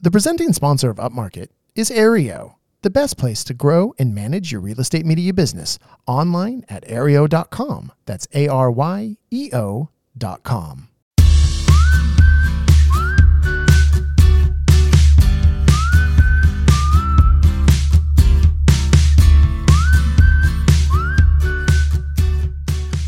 [0.00, 4.60] The presenting sponsor of Upmarket is Aryeo, the best place to grow and manage your
[4.60, 7.90] real estate media business online at aryeo.com.
[8.06, 10.88] That's A R Y E O.com.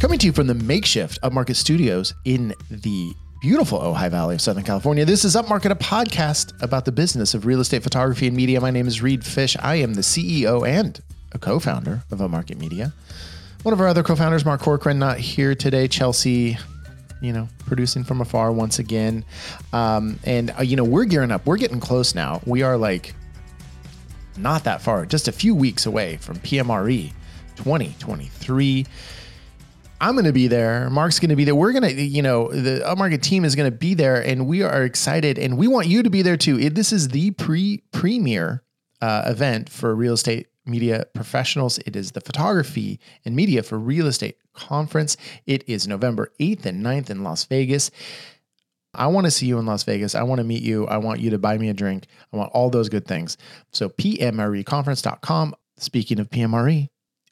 [0.00, 4.64] Coming to you from the makeshift Upmarket Studios in the beautiful Ojai Valley of Southern
[4.64, 5.06] California.
[5.06, 8.60] This is Upmarket, a podcast about the business of real estate photography and media.
[8.60, 9.56] My name is Reed Fish.
[9.60, 11.00] I am the CEO and
[11.32, 12.92] a co-founder of Upmarket Media.
[13.62, 15.88] One of our other co-founders, Mark Corcoran, not here today.
[15.88, 16.58] Chelsea,
[17.22, 19.24] you know, producing from afar once again.
[19.72, 21.46] Um, and uh, you know, we're gearing up.
[21.46, 22.42] We're getting close now.
[22.44, 23.14] We are like
[24.36, 27.10] not that far, just a few weeks away from PMRE
[27.56, 28.86] 2023.
[30.00, 30.88] I'm going to be there.
[30.88, 31.54] Mark's going to be there.
[31.54, 34.62] We're going to, you know, the upmarket team is going to be there, and we
[34.62, 36.58] are excited, and we want you to be there too.
[36.58, 38.62] It, this is the pre premier
[39.02, 41.78] uh, event for real estate media professionals.
[41.78, 45.16] It is the photography and media for real estate conference.
[45.46, 47.90] It is November 8th and 9th in Las Vegas.
[48.94, 50.14] I want to see you in Las Vegas.
[50.14, 50.86] I want to meet you.
[50.86, 52.06] I want you to buy me a drink.
[52.32, 53.36] I want all those good things.
[53.72, 55.54] So, pmreconference.com.
[55.78, 56.88] Speaking of PMRE,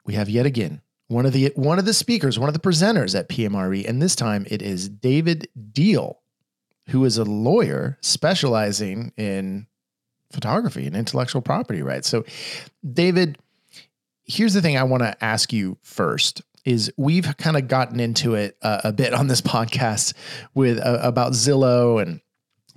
[0.07, 3.19] we have yet again one of the one of the speakers, one of the presenters
[3.19, 6.21] at PMRE, and this time it is David Deal,
[6.91, 9.67] who is a lawyer specializing in
[10.33, 12.09] photography and intellectual property rights.
[12.09, 12.25] So,
[12.93, 13.39] David,
[14.25, 18.35] here's the thing I want to ask you first is we've kind of gotten into
[18.35, 20.13] it uh, a bit on this podcast
[20.55, 22.21] with uh, about Zillow and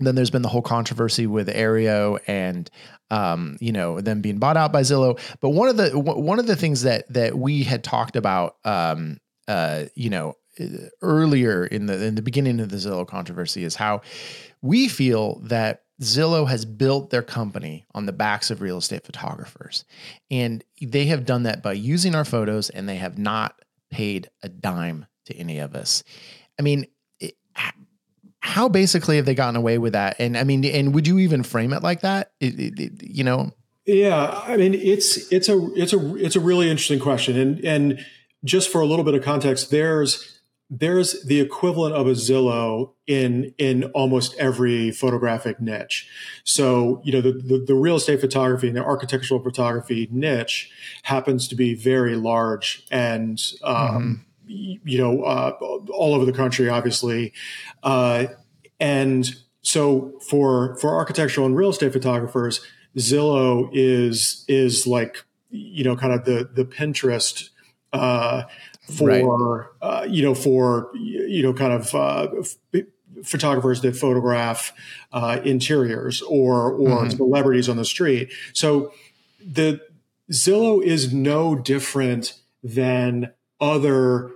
[0.07, 2.69] then there's been the whole controversy with Aryeo and
[3.09, 5.19] um, you know them being bought out by Zillow.
[5.39, 9.19] But one of the one of the things that that we had talked about, um,
[9.47, 10.35] uh, you know,
[11.01, 14.01] earlier in the in the beginning of the Zillow controversy is how
[14.61, 19.85] we feel that Zillow has built their company on the backs of real estate photographers,
[20.29, 23.59] and they have done that by using our photos, and they have not
[23.91, 26.03] paid a dime to any of us.
[26.57, 26.85] I mean,
[28.41, 30.15] how basically have they gotten away with that?
[30.19, 32.31] And I mean, and would you even frame it like that?
[32.39, 33.51] It, it, it, you know?
[33.85, 38.05] Yeah, I mean, it's it's a it's a it's a really interesting question, and and
[38.43, 43.53] just for a little bit of context, there's there's the equivalent of a Zillow in
[43.57, 46.07] in almost every photographic niche.
[46.43, 50.71] So you know the, the, the real estate photography and the architectural photography niche
[51.03, 54.13] happens to be very large and um, mm-hmm
[54.51, 55.51] you know, uh,
[55.91, 57.33] all over the country, obviously.
[57.83, 58.25] Uh,
[58.79, 62.61] and so for for architectural and real estate photographers,
[62.97, 67.49] Zillow is is like you know kind of the the Pinterest
[67.93, 68.43] uh,
[68.89, 69.67] for right.
[69.81, 72.27] uh, you know for you know kind of uh,
[73.23, 74.73] photographers that photograph
[75.13, 77.09] uh, interiors or or mm-hmm.
[77.11, 78.31] celebrities on the street.
[78.53, 78.93] So
[79.39, 79.81] the
[80.31, 82.33] Zillow is no different
[82.63, 84.31] than other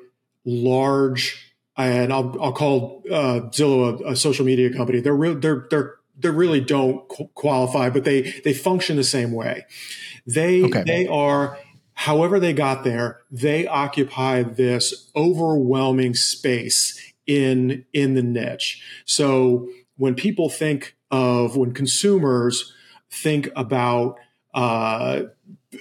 [0.46, 5.02] large, and I'll, I'll call uh, Zillow a, a, social media company.
[5.02, 9.66] They're real, they're they're they really don't qualify, but they they function the same way.
[10.26, 10.84] They okay.
[10.86, 11.58] they are,
[11.94, 18.82] however they got there, they occupy this overwhelming space in in the niche.
[19.06, 22.74] So when people think of when consumers
[23.10, 24.18] think about
[24.54, 25.24] uh,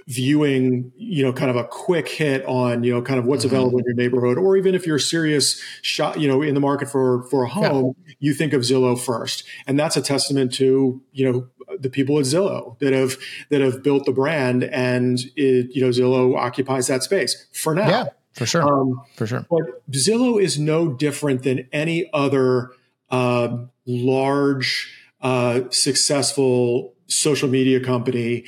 [0.06, 3.54] viewing, you know, kind of a quick hit on, you know, kind of what's mm-hmm.
[3.54, 6.88] available in your neighborhood, or even if you're serious shot, you know, in the market
[6.88, 8.14] for for a home, yeah.
[8.18, 12.24] you think of Zillow first, and that's a testament to you know the people at
[12.24, 13.16] Zillow that have
[13.50, 17.88] that have built the brand, and it, you know, Zillow occupies that space for now.
[17.88, 19.46] Yeah, for sure, um, for sure.
[19.50, 22.70] But Zillow is no different than any other
[23.10, 23.56] uh,
[23.86, 28.44] large, uh, successful social media company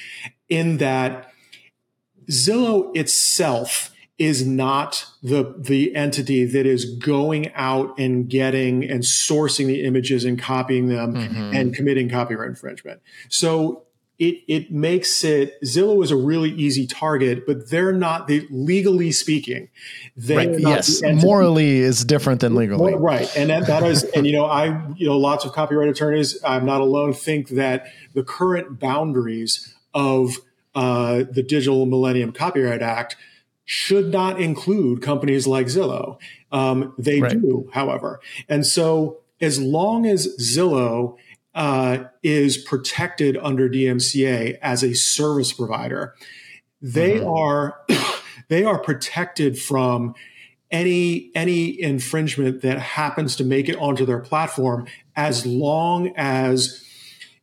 [0.49, 1.31] in that
[2.31, 9.67] Zillow itself is not the the entity that is going out and getting and sourcing
[9.67, 11.55] the images and copying them mm-hmm.
[11.55, 13.03] and committing copyright infringement.
[13.29, 13.87] So
[14.19, 19.13] it it makes it Zillow is a really easy target, but they're not the legally
[19.13, 19.69] speaking.
[20.17, 20.61] They're right.
[20.61, 22.95] yes, morally is different than legally.
[22.95, 24.67] Right, and that, that is, and you know, I
[24.97, 26.43] you know, lots of copyright attorneys.
[26.43, 27.13] I'm not alone.
[27.13, 30.37] Think that the current boundaries of
[30.77, 33.17] uh, the Digital Millennium Copyright Act
[33.65, 36.19] should not include companies like Zillow.
[36.53, 37.33] Um, they right.
[37.33, 38.21] do, however.
[38.49, 41.17] And so, as long as Zillow
[41.55, 46.15] uh, is protected under DMCA as a service provider,
[46.81, 47.29] they mm-hmm.
[47.29, 47.81] are
[48.49, 50.15] they are protected from
[50.71, 54.87] any any infringement that happens to make it onto their platform
[55.17, 56.85] as long as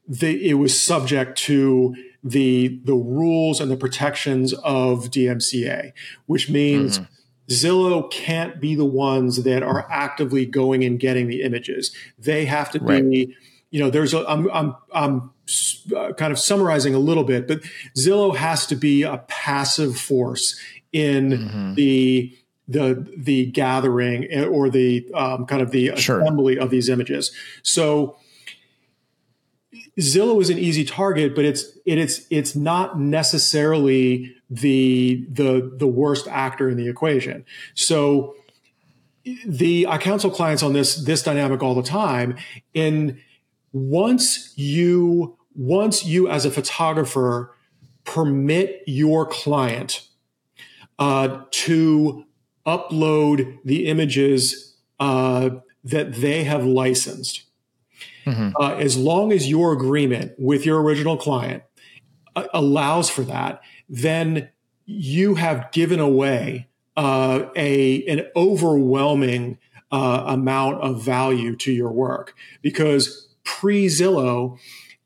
[0.07, 5.91] the, it was subject to the the rules and the protections of DMCA,
[6.25, 7.13] which means mm-hmm.
[7.49, 11.93] Zillow can't be the ones that are actively going and getting the images.
[12.17, 13.03] They have to right.
[13.03, 13.35] be,
[13.69, 15.31] you know, there's a, I'm, I'm, I'm
[15.95, 17.61] uh, kind of summarizing a little bit, but
[17.97, 20.57] Zillow has to be a passive force
[20.93, 21.73] in mm-hmm.
[21.73, 22.37] the,
[22.67, 26.21] the, the gathering eh, or the um, kind of the sure.
[26.21, 27.33] assembly of these images.
[27.61, 28.17] So,
[29.99, 35.87] Zillow is an easy target, but it's it, it's it's not necessarily the the the
[35.87, 37.45] worst actor in the equation.
[37.75, 38.35] So
[39.45, 42.37] the I counsel clients on this this dynamic all the time.
[42.73, 43.19] In
[43.71, 47.55] once you once you as a photographer
[48.03, 50.07] permit your client
[50.99, 52.25] uh, to
[52.65, 55.49] upload the images uh,
[55.83, 57.43] that they have licensed
[58.25, 58.51] Mm-hmm.
[58.59, 61.63] Uh, as long as your agreement with your original client
[62.35, 64.49] uh, allows for that, then
[64.85, 69.57] you have given away uh, a an overwhelming
[69.91, 74.57] uh, amount of value to your work because pre Zillow.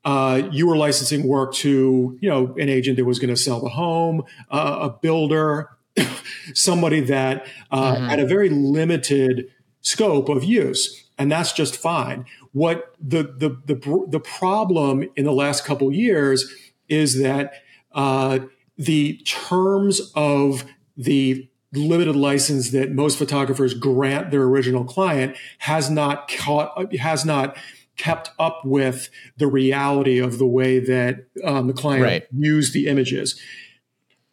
[0.04, 3.60] Uh, you were licensing work to, you know, an agent that was going to sell
[3.60, 5.68] the home, uh, a builder,
[6.54, 8.06] somebody that mm-hmm.
[8.06, 9.50] had a very limited
[9.82, 12.24] scope of use and that's just fine.
[12.52, 16.50] What the the the, the problem in the last couple years
[16.88, 17.54] is that
[17.92, 18.40] uh,
[18.76, 20.64] the terms of
[20.96, 27.56] the limited license that most photographers grant their original client has not caught has not
[27.96, 32.26] kept up with the reality of the way that um, the client right.
[32.32, 33.38] used the images.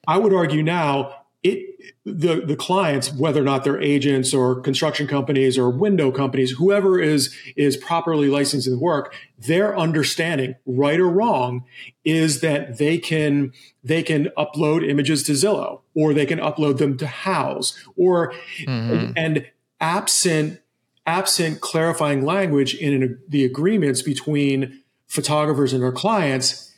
[0.07, 5.07] I would argue now it the the clients, whether or not they're agents or construction
[5.07, 11.07] companies or window companies, whoever is is properly licensing the work, their understanding, right or
[11.07, 11.63] wrong,
[12.03, 13.53] is that they can
[13.83, 19.11] they can upload images to Zillow or they can upload them to Houzz or mm-hmm.
[19.15, 19.45] and
[19.79, 20.61] absent
[21.05, 26.73] absent clarifying language in an, the agreements between photographers and their clients,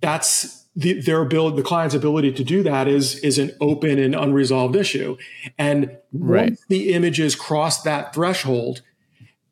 [0.00, 4.14] that's the, their ability, the client's ability to do that is is an open and
[4.14, 5.16] unresolved issue.
[5.58, 6.50] And right.
[6.50, 8.80] once the images cross that threshold,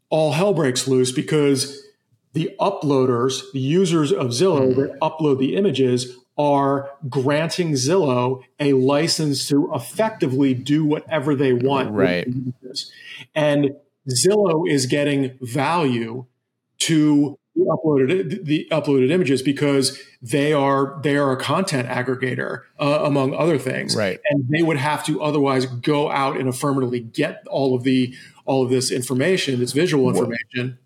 [0.08, 1.84] all hell breaks loose because
[2.32, 4.76] the uploaders, the users of Zillow mm.
[4.76, 11.90] that upload the images, are granting Zillow a license to effectively do whatever they want.
[11.90, 12.26] Right.
[13.34, 13.72] And
[14.08, 16.24] Zillow is getting value
[16.78, 23.00] to the uploaded the uploaded images because they are they are a content aggregator uh,
[23.02, 23.96] among other things.
[23.96, 24.20] Right.
[24.30, 28.14] And they would have to otherwise go out and affirmatively get all of the
[28.44, 30.78] all of this information this visual information.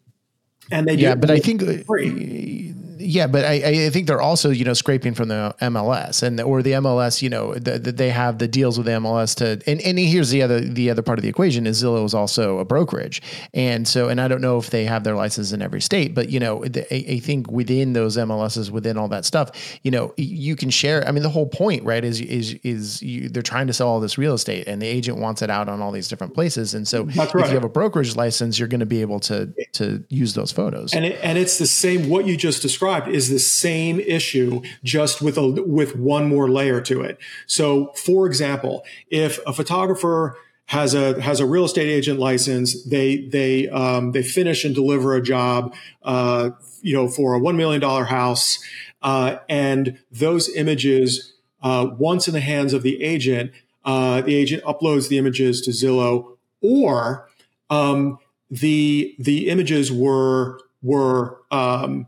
[0.70, 2.71] And they yeah but i think free
[3.02, 6.62] yeah, but I, I think they're also you know scraping from the MLS and or
[6.62, 9.80] the MLS you know the, the, they have the deals with the MLS to and,
[9.80, 12.64] and here's the other the other part of the equation is Zillow is also a
[12.64, 13.22] brokerage.
[13.52, 16.28] And so and I don't know if they have their license in every state but
[16.28, 19.50] you know the, I, I, think within those MLSs within all that stuff
[19.82, 23.28] you know you can share I mean the whole point right is is is you,
[23.28, 25.80] they're trying to sell all this real estate and the agent wants it out on
[25.80, 26.74] all these different places.
[26.74, 27.16] And so right.
[27.16, 30.52] if you have a brokerage license you're going to be able to to use those
[30.52, 30.94] photos.
[30.94, 34.62] And it, and it's the same what you just described described is the same issue,
[34.84, 37.18] just with a with one more layer to it.
[37.46, 40.36] So, for example, if a photographer
[40.66, 45.14] has a has a real estate agent license, they they um, they finish and deliver
[45.14, 46.50] a job, uh,
[46.82, 48.58] you know, for a one million dollar house,
[49.02, 53.52] uh, and those images, uh, once in the hands of the agent,
[53.84, 57.28] uh, the agent uploads the images to Zillow, or
[57.70, 58.18] um,
[58.50, 62.06] the the images were were um,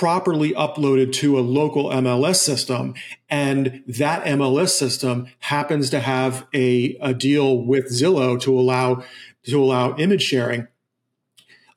[0.00, 2.94] properly uploaded to a local MLS system.
[3.28, 9.04] And that MLS system happens to have a, a deal with Zillow to allow,
[9.44, 10.68] to allow image sharing.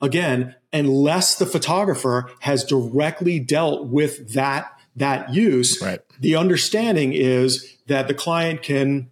[0.00, 6.00] Again, unless the photographer has directly dealt with that, that use, right.
[6.18, 9.10] the understanding is that the client can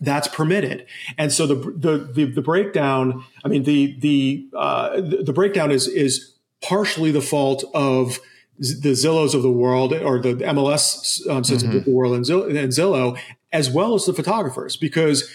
[0.00, 0.86] that's permitted.
[1.18, 5.86] And so the, the, the, the, breakdown, I mean, the, the, uh, the breakdown is,
[5.86, 8.18] is partially the fault of
[8.60, 11.78] the Zillows of the world or the MLS um, systems mm-hmm.
[11.78, 13.18] of the world and Zillow,
[13.52, 15.32] as well as the photographers, because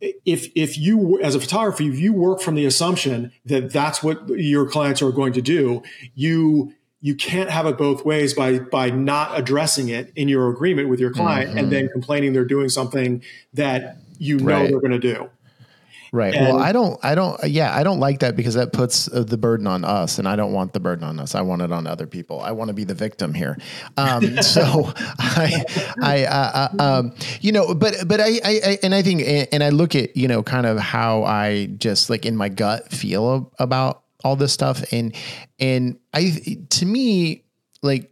[0.00, 4.28] if if you as a photographer if you work from the assumption that that's what
[4.28, 5.82] your clients are going to do,
[6.14, 10.88] you you can't have it both ways by by not addressing it in your agreement
[10.88, 11.58] with your client mm-hmm.
[11.58, 14.70] and then complaining they're doing something that you know right.
[14.70, 15.28] they're going to do.
[16.14, 16.34] Right.
[16.34, 19.22] And, well, I don't, I don't, yeah, I don't like that because that puts uh,
[19.22, 21.34] the burden on us, and I don't want the burden on us.
[21.34, 22.38] I want it on other people.
[22.42, 23.56] I want to be the victim here.
[23.96, 25.64] Um, so I,
[26.02, 29.64] I, uh, uh, um, you know, but, but I, I, I, and I think, and
[29.64, 33.50] I look at, you know, kind of how I just like in my gut feel
[33.58, 35.16] about all this stuff, and,
[35.58, 37.44] and I, to me,
[37.82, 38.11] like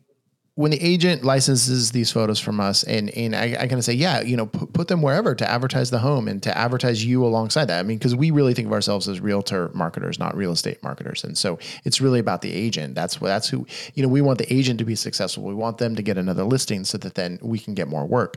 [0.60, 3.94] when the agent licenses these photos from us and and I, I kind of say
[3.94, 7.24] yeah you know put, put them wherever to advertise the home and to advertise you
[7.24, 7.80] alongside that.
[7.80, 11.24] I mean because we really think of ourselves as realtor marketers not real estate marketers
[11.24, 12.94] and so it's really about the agent.
[12.94, 15.44] That's what that's who you know we want the agent to be successful.
[15.44, 18.36] We want them to get another listing so that then we can get more work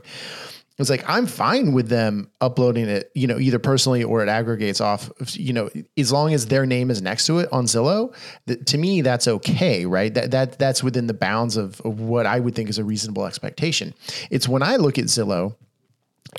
[0.78, 4.80] it's like I'm fine with them uploading it, you know, either personally or it aggregates
[4.80, 8.14] off, you know, as long as their name is next to it on Zillow.
[8.48, 10.12] Th- to me, that's okay, right?
[10.12, 13.24] That that that's within the bounds of, of what I would think is a reasonable
[13.24, 13.94] expectation.
[14.30, 15.54] It's when I look at Zillow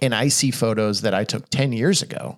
[0.02, 2.38] and I see photos that I took ten years ago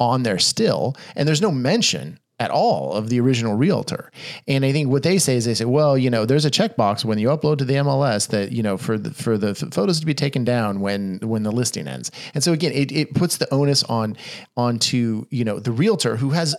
[0.00, 4.12] on there still, and there's no mention at all of the original realtor.
[4.46, 7.04] And I think what they say is they say, well, you know, there's a checkbox
[7.04, 10.06] when you upload to the MLS that, you know, for the, for the photos to
[10.06, 12.12] be taken down when, when the listing ends.
[12.34, 14.16] And so again, it, it puts the onus on,
[14.56, 16.54] onto, you know, the realtor who has,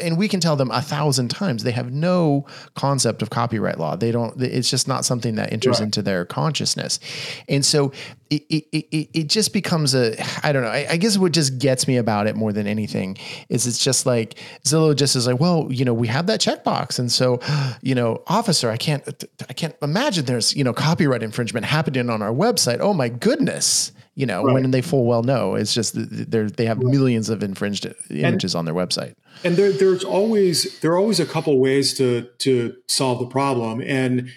[0.00, 3.96] and we can tell them a thousand times, they have no concept of copyright law.
[3.96, 5.86] They don't, it's just not something that enters right.
[5.86, 7.00] into their consciousness.
[7.48, 7.92] And so
[8.36, 10.14] it, it, it, it just becomes a,
[10.46, 13.16] I don't know, I, I guess what just gets me about it more than anything
[13.48, 16.40] is it's just like Zillow just is is like, well, you know, we have that
[16.40, 17.40] checkbox, and so,
[17.82, 22.22] you know, officer, I can't, I can't imagine there's, you know, copyright infringement happening on
[22.22, 22.80] our website.
[22.80, 24.54] Oh my goodness, you know, right.
[24.54, 28.58] when they full well know it's just they're they have millions of infringed images and,
[28.60, 29.14] on their website.
[29.42, 33.80] And there, there's always there are always a couple ways to to solve the problem,
[33.80, 34.30] and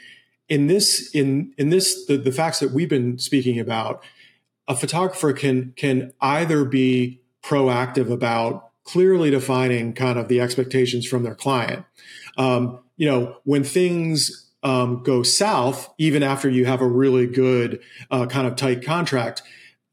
[0.50, 4.04] in this in in this the, the facts that we've been speaking about,
[4.68, 11.24] a photographer can can either be proactive about clearly defining kind of the expectations from
[11.24, 11.86] their client.
[12.38, 17.82] Um, you know, when things um, go south, even after you have a really good
[18.10, 19.44] uh, kind of tight contract,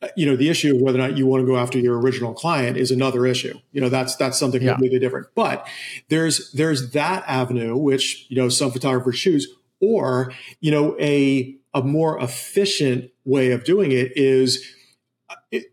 [0.00, 1.98] uh, you know, the issue of whether or not you want to go after your
[2.00, 3.58] original client is another issue.
[3.72, 4.72] You know, that's that's something yeah.
[4.72, 5.28] completely different.
[5.34, 5.66] But
[6.08, 9.48] there's there's that avenue which you know some photographers choose,
[9.84, 14.74] or you know, a a more efficient way of doing it is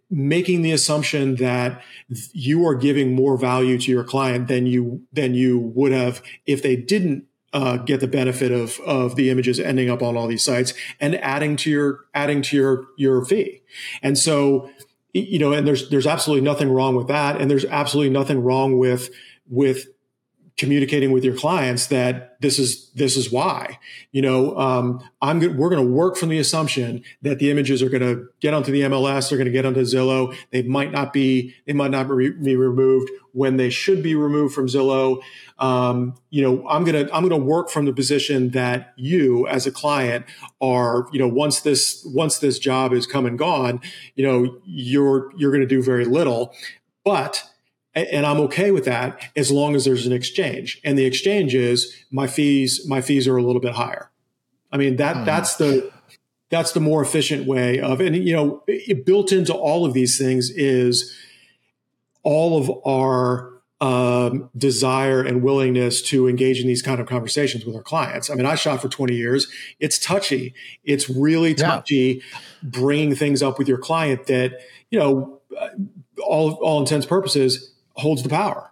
[0.10, 1.82] making the assumption that
[2.34, 6.62] you are giving more value to your client than you than you would have if
[6.62, 10.44] they didn't uh, get the benefit of of the images ending up on all these
[10.44, 13.62] sites and adding to your adding to your your fee.
[14.02, 14.70] And so,
[15.14, 18.78] you know, and there's there's absolutely nothing wrong with that, and there's absolutely nothing wrong
[18.78, 19.10] with
[19.50, 19.88] with
[20.58, 23.80] communicating with your clients that this is this is why.
[24.12, 27.90] You know um, i'm we're going to work from the assumption that the images are
[27.90, 30.36] going to get onto the mls they're going to get onto zillow.
[30.52, 34.68] They might not be they might not be removed when they should be removed from
[34.68, 35.22] zillow.
[35.60, 39.48] Um, you know i'm going to i'm going to work from the position that you
[39.48, 40.26] as a client
[40.60, 43.80] are you know once this once this job is come and gone
[44.16, 46.54] you know you're you're going to do very little.
[47.04, 47.44] But
[47.94, 50.80] and I'm okay with that as long as there's an exchange.
[50.84, 54.10] And the exchange is my fees, my fees are a little bit higher.
[54.72, 55.26] I mean, that, mm.
[55.26, 55.92] that's the,
[56.50, 60.18] that's the more efficient way of, and you know, it, built into all of these
[60.18, 61.18] things is
[62.24, 67.76] all of our um, desire and willingness to engage in these kind of conversations with
[67.76, 68.30] our clients.
[68.30, 69.48] I mean, I shot for 20 years.
[69.80, 70.54] It's touchy.
[70.84, 72.40] It's really touchy yeah.
[72.62, 74.60] bringing things up with your client that,
[74.92, 75.70] you know, uh,
[76.24, 78.71] all, all intents and purposes, holds the power.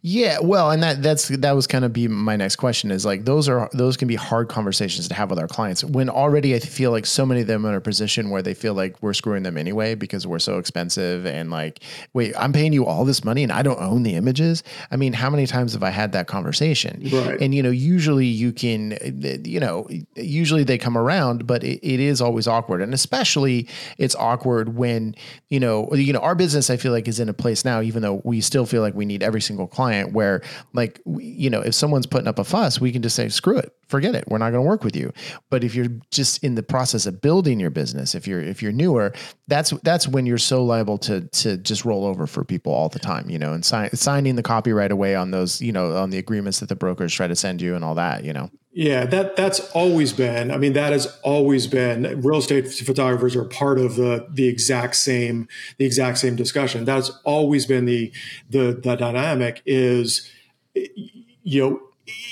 [0.00, 3.26] Yeah, well, and that that's that was kind of be my next question is like
[3.26, 6.58] those are those can be hard conversations to have with our clients when already I
[6.58, 9.12] feel like so many of them are in a position where they feel like we're
[9.12, 11.80] screwing them anyway because we're so expensive and like
[12.14, 14.62] wait I'm paying you all this money and I don't own the images.
[14.90, 17.02] I mean, how many times have I had that conversation?
[17.12, 17.40] Right.
[17.40, 18.98] And you know, usually you can
[19.44, 23.68] you know usually they come around, but it, it is always awkward, and especially
[23.98, 25.14] it's awkward when
[25.50, 28.00] you know you know our business I feel like is in a place now, even
[28.00, 31.74] though we still feel like we need every single client where like you know if
[31.74, 34.50] someone's putting up a fuss we can just say screw it forget it we're not
[34.50, 35.12] going to work with you
[35.50, 38.72] but if you're just in the process of building your business if you're if you're
[38.72, 39.12] newer
[39.46, 42.98] that's that's when you're so liable to to just roll over for people all the
[42.98, 46.18] time you know and sign, signing the copyright away on those you know on the
[46.18, 49.36] agreements that the brokers try to send you and all that you know yeah, that
[49.36, 50.50] that's always been.
[50.50, 52.22] I mean, that has always been.
[52.22, 55.46] Real estate photographers are part of the the exact same
[55.76, 56.86] the exact same discussion.
[56.86, 58.12] That's always been the
[58.48, 60.30] the the dynamic is,
[60.74, 61.80] you know,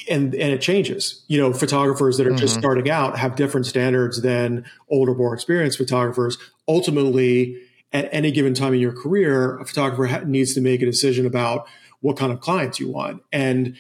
[0.08, 1.24] and and it changes.
[1.28, 2.38] You know, photographers that are mm-hmm.
[2.38, 6.38] just starting out have different standards than older, more experienced photographers.
[6.68, 7.56] Ultimately,
[7.92, 11.66] at any given time in your career, a photographer needs to make a decision about
[12.00, 13.22] what kind of clients you want.
[13.32, 13.76] And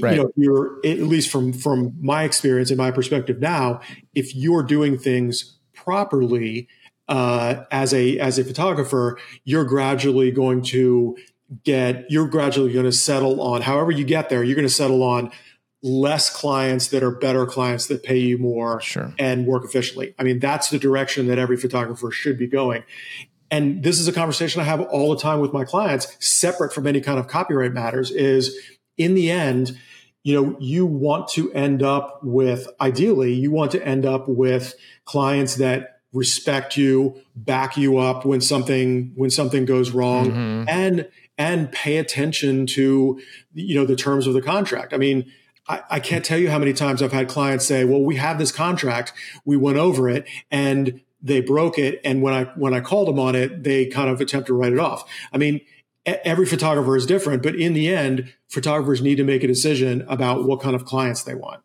[0.00, 0.16] right.
[0.16, 3.80] you know, you're at least from from my experience and my perspective now,
[4.14, 6.68] if you're doing things properly
[7.08, 11.16] uh, as a as a photographer, you're gradually going to
[11.64, 14.42] get you're gradually going to settle on however you get there.
[14.42, 15.30] You're going to settle on
[15.82, 19.12] less clients that are better clients that pay you more sure.
[19.18, 20.14] and work efficiently.
[20.18, 22.84] I mean, that's the direction that every photographer should be going.
[23.50, 26.86] And this is a conversation I have all the time with my clients, separate from
[26.86, 28.56] any kind of copyright matters, is
[28.96, 29.78] in the end,
[30.22, 34.74] you know, you want to end up with, ideally, you want to end up with
[35.04, 40.68] clients that respect you, back you up when something, when something goes wrong mm-hmm.
[40.68, 43.20] and, and pay attention to,
[43.54, 44.92] you know, the terms of the contract.
[44.92, 45.30] I mean,
[45.68, 48.38] I, I can't tell you how many times I've had clients say, well, we have
[48.38, 49.12] this contract.
[49.44, 52.00] We went over it and they broke it.
[52.04, 54.72] And when I, when I called them on it, they kind of attempt to write
[54.72, 55.08] it off.
[55.32, 55.60] I mean,
[56.04, 60.44] every photographer is different, but in the end, photographers need to make a decision about
[60.44, 61.62] what kind of clients they want.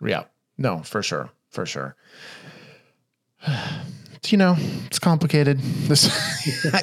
[0.00, 0.24] Yeah,
[0.56, 1.96] no, for sure, for sure.
[4.26, 4.56] you know,
[4.86, 5.58] it's complicated.
[5.58, 6.08] This,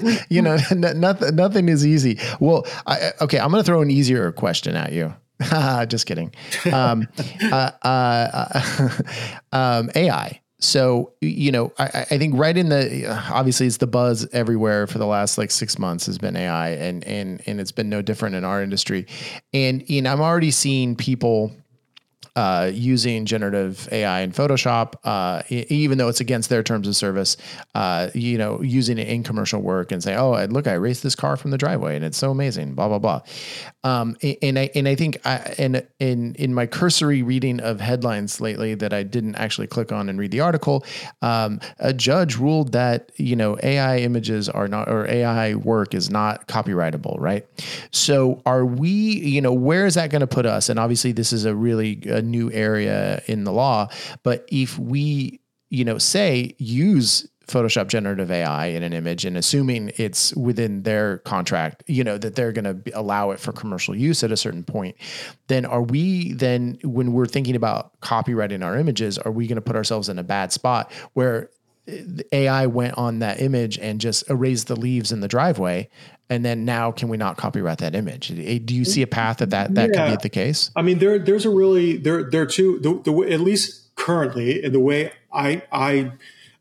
[0.30, 2.20] you know, nothing, nothing is easy.
[2.40, 5.14] Well, I, okay, I'm going to throw an easier question at you.
[5.88, 6.34] Just kidding.
[6.72, 7.08] Um,
[7.44, 8.90] uh, uh,
[9.52, 10.42] um, AI.
[10.60, 14.98] So, you know, I, I, think right in the obviously it's the buzz everywhere for
[14.98, 18.36] the last like six months has been AI, and and and it's been no different
[18.36, 19.06] in our industry.
[19.54, 21.52] And know, I'm already seeing people
[22.36, 27.38] uh, using generative AI in Photoshop, uh, even though it's against their terms of service,
[27.76, 31.16] uh, you know, using it in commercial work and say, "Oh, look, I raced this
[31.16, 33.22] car from the driveway, and it's so amazing." Blah blah blah.
[33.86, 38.42] Um, and I and I think I, and in in my cursory reading of headlines
[38.42, 40.84] lately that I didn't actually click on and read the article,
[41.22, 46.10] um, a judge ruled that you know AI images are not or AI work is
[46.10, 47.46] not copyrightable, right?
[47.92, 48.90] So are we?
[48.90, 50.68] You know, where is that going to put us?
[50.68, 53.88] And obviously, this is a really a new area in the law.
[54.24, 55.40] But if we,
[55.70, 61.20] you know, say use Photoshop generative AI in an image and assuming it's within their
[61.20, 64.64] contract, you know, that they're going to allow it for commercial use at a certain
[64.64, 64.96] point,
[65.48, 69.62] then are we then, when we're thinking about copyrighting our images, are we going to
[69.62, 71.52] put ourselves in a bad spot where
[71.88, 75.88] eh, AI went on that image and just erased the leaves in the driveway,
[76.30, 78.32] and then now can we not copyright that image?
[78.32, 80.10] Eh, do you see a path that that, that yeah.
[80.10, 80.72] could be the case?
[80.76, 84.64] I mean, there there's a really there there are two the, the at least currently
[84.64, 86.14] in the way I I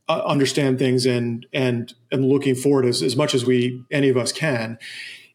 [0.08, 4.16] uh, understand things and and and looking forward as as much as we any of
[4.16, 4.78] us can.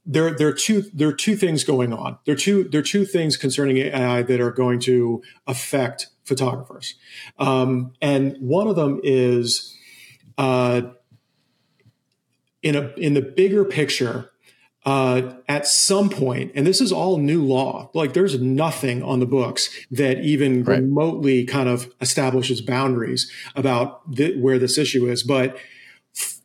[0.06, 2.18] There, there are two there are two things going on.
[2.26, 6.96] There are two there are two things concerning AI that are going to affect photographers,
[7.38, 9.76] um, and one of them is
[10.38, 10.82] uh,
[12.62, 14.32] in a in the bigger picture,
[14.86, 17.90] uh, at some point, and this is all new law.
[17.94, 20.80] Like there's nothing on the books that even right.
[20.80, 25.24] remotely kind of establishes boundaries about th- where this issue is.
[25.24, 25.58] But
[26.16, 26.40] f-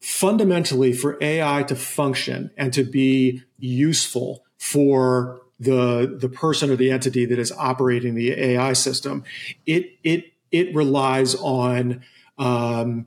[0.00, 6.90] fundamentally, for AI to function and to be useful for the the person or the
[6.90, 9.24] entity that is operating the AI system,
[9.66, 12.02] it it it relies on
[12.38, 13.06] um,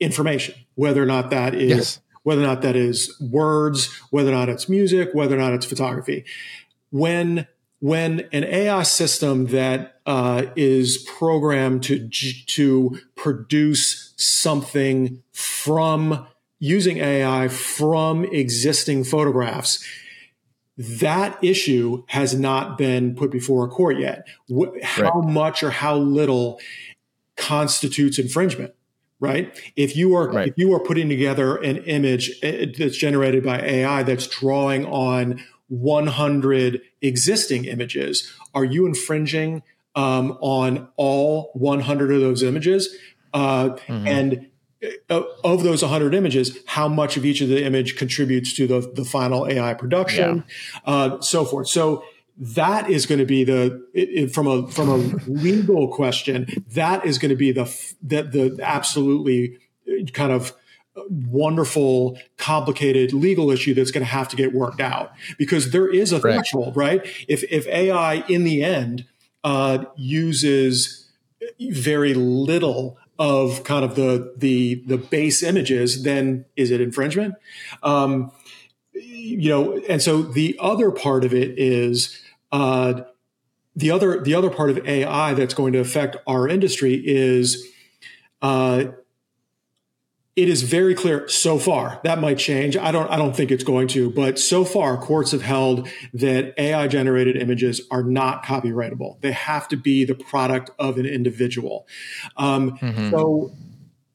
[0.00, 2.00] information, whether or not that is yes.
[2.22, 5.66] whether or not that is words, whether or not it's music, whether or not it's
[5.66, 6.24] photography.
[6.90, 7.46] When
[7.80, 16.26] when an AI system that uh, is programmed to to produce something from
[16.58, 19.84] using AI from existing photographs,
[20.78, 24.26] that issue has not been put before a court yet.
[24.82, 25.30] How right.
[25.30, 26.60] much or how little
[27.36, 28.74] constitutes infringement?
[29.20, 29.56] Right?
[29.76, 30.48] If you are right.
[30.48, 35.42] if you are putting together an image eh, that's generated by AI that's drawing on
[35.68, 39.62] 100 existing images, are you infringing
[39.94, 42.94] um, on all 100 of those images?
[43.32, 44.06] Uh, mm-hmm.
[44.06, 44.46] And
[45.08, 48.80] uh, of those 100 images, how much of each of the image contributes to the,
[48.94, 50.44] the final AI production,
[50.86, 50.92] yeah.
[50.92, 51.68] uh, so forth.
[51.68, 52.04] So
[52.36, 54.96] that is going to be the it, it, from a from a
[55.28, 57.64] legal question that is going to be the
[58.02, 60.52] the, the absolutely uh, kind of
[61.08, 65.12] wonderful complicated legal issue that's going to have to get worked out.
[65.38, 66.34] Because there is a right.
[66.34, 67.06] threshold right?
[67.28, 69.06] If if ai in the end
[69.42, 71.10] uh, uses
[71.60, 77.34] very little of kind of the the the base images then is it infringement?
[77.82, 78.32] Um,
[78.92, 82.20] you know and so the other part of it is
[82.52, 83.02] uh,
[83.76, 87.66] the other the other part of AI that's going to affect our industry is
[88.42, 88.84] uh,
[90.36, 92.76] it is very clear so far that might change.
[92.76, 96.54] I don't i don't think it's going to but so far courts have held that
[96.58, 99.20] ai generated images are not copyrightable.
[99.20, 101.86] They have to be the product of an individual.
[102.36, 103.10] Um, mm-hmm.
[103.10, 103.52] so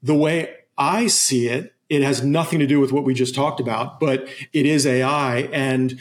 [0.04, 3.60] the way i see it it has nothing to do with what we just talked
[3.60, 6.00] about but it is ai and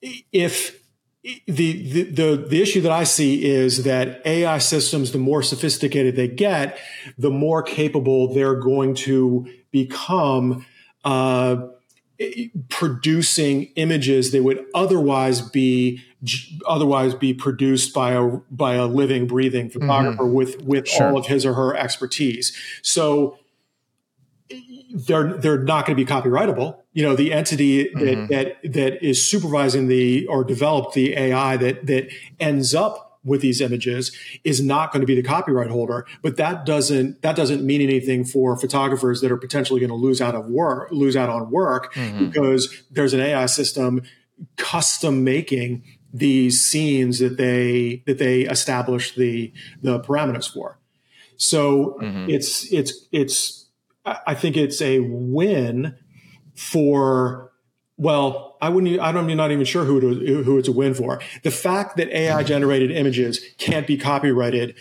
[0.00, 0.82] if
[1.46, 6.28] the, the, the, issue that I see is that AI systems, the more sophisticated they
[6.28, 6.78] get,
[7.18, 10.64] the more capable they're going to become
[11.04, 11.56] uh,
[12.68, 16.02] producing images that would otherwise be
[16.66, 19.80] otherwise be produced by a by a living, breathing mm-hmm.
[19.80, 20.34] photographer mm-hmm.
[20.34, 21.08] with with sure.
[21.08, 22.56] all of his or her expertise.
[22.82, 23.38] So
[24.90, 26.78] they're they're not going to be copyrightable.
[26.92, 28.26] You know, the entity mm-hmm.
[28.32, 33.40] that, that that is supervising the or developed the AI that that ends up with
[33.40, 36.06] these images is not going to be the copyright holder.
[36.22, 40.20] But that doesn't that doesn't mean anything for photographers that are potentially going to lose
[40.20, 42.26] out of work, lose out on work mm-hmm.
[42.26, 44.02] because there's an AI system
[44.56, 50.78] custom making these scenes that they that they establish the the parameters for.
[51.36, 52.30] So mm-hmm.
[52.30, 53.57] it's it's it's
[54.26, 55.96] I think it's a win
[56.54, 57.52] for,
[57.96, 60.94] well, I wouldn't, I don't, I'm not even sure who, it, who it's a win
[60.94, 61.20] for.
[61.42, 64.74] The fact that AI generated images can't be copyrighted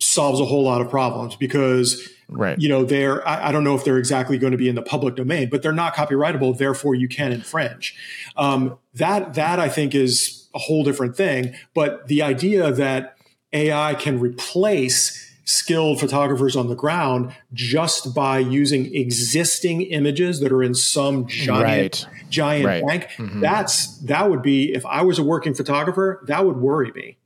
[0.00, 2.58] solves a whole lot of problems because right.
[2.58, 4.82] you know they're I, I, don't know if they're exactly going to be in the
[4.82, 7.94] public domain but they're not copyrightable therefore you can infringe
[8.36, 13.16] um, that that i think is a whole different thing but the idea that
[13.52, 20.62] ai can replace skilled photographers on the ground just by using existing images that are
[20.62, 22.30] in some giant right.
[22.30, 22.86] giant right.
[22.86, 23.08] bank.
[23.16, 23.40] Mm-hmm.
[23.40, 27.16] That's that would be if I was a working photographer, that would worry me.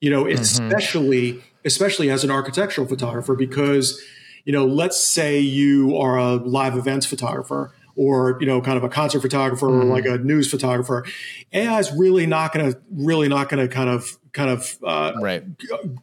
[0.00, 0.40] You know, mm-hmm.
[0.40, 4.02] especially especially as an architectural photographer because
[4.44, 8.84] you know, let's say you are a live events photographer or you know kind of
[8.84, 9.82] a concert photographer mm.
[9.82, 11.04] or like a news photographer
[11.52, 15.12] ai is really not going to really not going to kind of kind of uh,
[15.20, 15.42] right.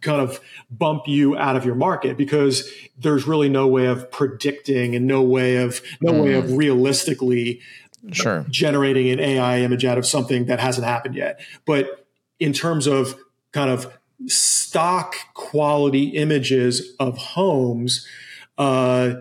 [0.02, 2.70] kind of bump you out of your market because
[3.00, 6.24] there's really no way of predicting and no way of no mm.
[6.26, 6.58] way of mm.
[6.58, 7.62] realistically
[8.12, 8.46] sure.
[8.50, 11.40] generating an AI image out of something that hasn't happened yet.
[11.66, 12.06] But
[12.38, 13.16] in terms of
[13.54, 13.94] kind of
[14.28, 18.06] stock quality images of homes,
[18.58, 19.14] uh,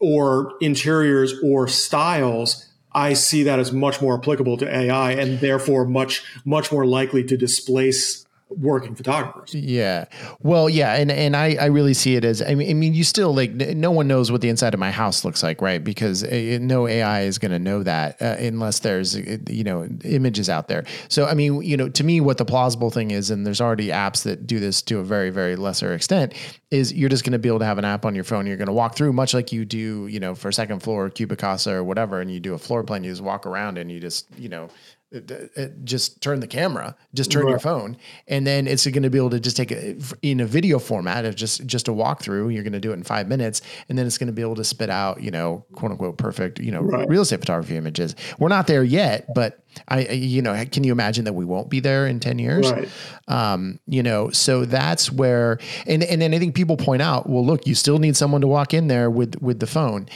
[0.00, 5.84] or interiors or styles, I see that as much more applicable to AI and therefore
[5.84, 8.19] much, much more likely to displace
[8.50, 9.54] working photographers.
[9.54, 10.06] Yeah.
[10.40, 13.04] Well, yeah, and and I I really see it as I mean I mean you
[13.04, 15.82] still like no one knows what the inside of my house looks like, right?
[15.82, 19.88] Because uh, no AI is going to know that uh, unless there's uh, you know
[20.04, 20.84] images out there.
[21.08, 23.88] So I mean, you know, to me what the plausible thing is and there's already
[23.88, 26.34] apps that do this to a very very lesser extent
[26.70, 28.46] is you're just going to be able to have an app on your phone.
[28.46, 31.72] You're going to walk through much like you do, you know, for second floor Cubicasa
[31.72, 34.26] or whatever and you do a floor plan, you just walk around and you just,
[34.38, 34.68] you know,
[35.10, 37.50] it, it just turn the camera, just turn right.
[37.50, 37.96] your phone,
[38.28, 41.24] and then it's going to be able to just take it in a video format
[41.24, 42.52] of just just a walkthrough.
[42.52, 44.54] You're going to do it in five minutes, and then it's going to be able
[44.56, 47.08] to spit out, you know, quote unquote perfect, you know, right.
[47.08, 48.14] real estate photography images.
[48.38, 51.80] We're not there yet, but I, you know, can you imagine that we won't be
[51.80, 52.70] there in ten years?
[52.70, 52.88] Right.
[53.26, 57.44] Um, you know, so that's where, and and then I think people point out, well,
[57.44, 60.08] look, you still need someone to walk in there with with the phone,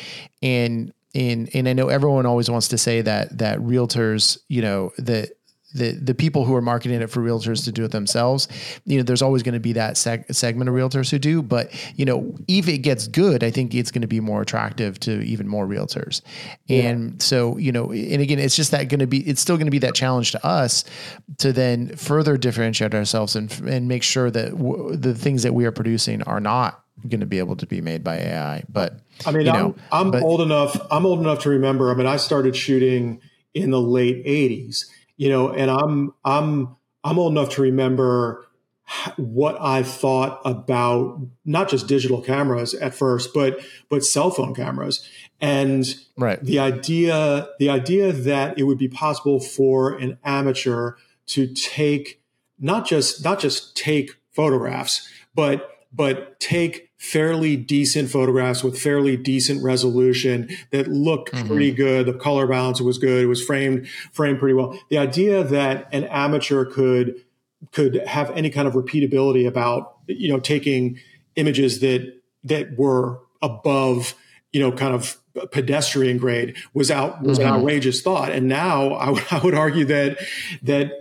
[0.43, 4.93] and and and I know everyone always wants to say that that realtors, you know,
[4.99, 5.31] that
[5.75, 8.49] the the people who are marketing it for realtors to do it themselves,
[8.85, 11.43] you know, there's always going to be that seg- segment of realtors who do.
[11.43, 14.99] But you know, if it gets good, I think it's going to be more attractive
[15.01, 16.23] to even more realtors.
[16.69, 17.17] And yeah.
[17.19, 19.73] so, you know, and again, it's just that going to be, it's still going to
[19.73, 20.85] be that challenge to us
[21.39, 25.65] to then further differentiate ourselves and and make sure that w- the things that we
[25.67, 28.65] are producing are not going to be able to be made by AI.
[28.69, 30.77] But I mean, I'm, I'm but, old enough.
[30.91, 31.91] I'm old enough to remember.
[31.91, 33.21] I mean, I started shooting
[33.55, 34.87] in the late '80s.
[35.17, 38.47] You know, and I'm I'm I'm old enough to remember
[39.17, 45.09] what I thought about not just digital cameras at first, but but cell phone cameras,
[45.41, 46.43] and right.
[46.43, 50.95] the idea the idea that it would be possible for an amateur
[51.27, 52.21] to take
[52.59, 59.63] not just not just take photographs, but but take fairly decent photographs with fairly decent
[59.63, 61.47] resolution that looked mm-hmm.
[61.47, 62.07] pretty good.
[62.07, 63.23] The color balance was good.
[63.23, 64.79] It was framed framed pretty well.
[64.91, 67.21] The idea that an amateur could
[67.73, 70.99] could have any kind of repeatability about you know taking
[71.37, 74.15] images that that were above
[74.53, 75.19] you know kind of
[75.51, 77.49] pedestrian grade was out was mm-hmm.
[77.49, 78.31] an outrageous thought.
[78.31, 80.19] And now I, w- I would argue that
[80.63, 80.93] that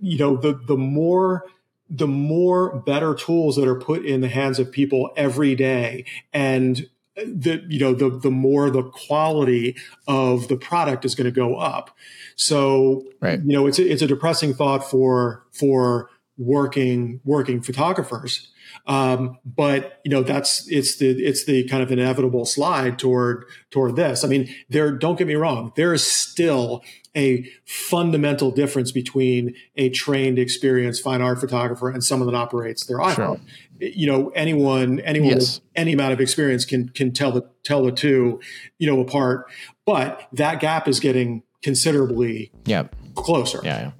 [0.00, 1.44] you know the the more
[1.90, 6.88] the more better tools that are put in the hands of people every day and
[7.16, 9.76] the you know the the more the quality
[10.06, 11.96] of the product is going to go up.
[12.36, 13.40] So right.
[13.44, 16.08] you know it's a, it's a depressing thought for for
[16.40, 18.48] working working photographers.
[18.86, 23.94] Um, but you know that's it's the it's the kind of inevitable slide toward toward
[23.94, 24.24] this.
[24.24, 26.82] I mean, there don't get me wrong, there is still
[27.16, 32.98] a fundamental difference between a trained, experienced fine art photographer and someone that operates their
[32.98, 33.14] iPhone.
[33.14, 33.88] Sure.
[33.88, 35.56] You know, anyone anyone yes.
[35.56, 38.40] with any amount of experience can can tell the tell the two,
[38.78, 39.50] you know, apart.
[39.84, 42.84] But that gap is getting considerably yeah.
[43.14, 43.60] closer.
[43.62, 43.90] Yeah, yeah.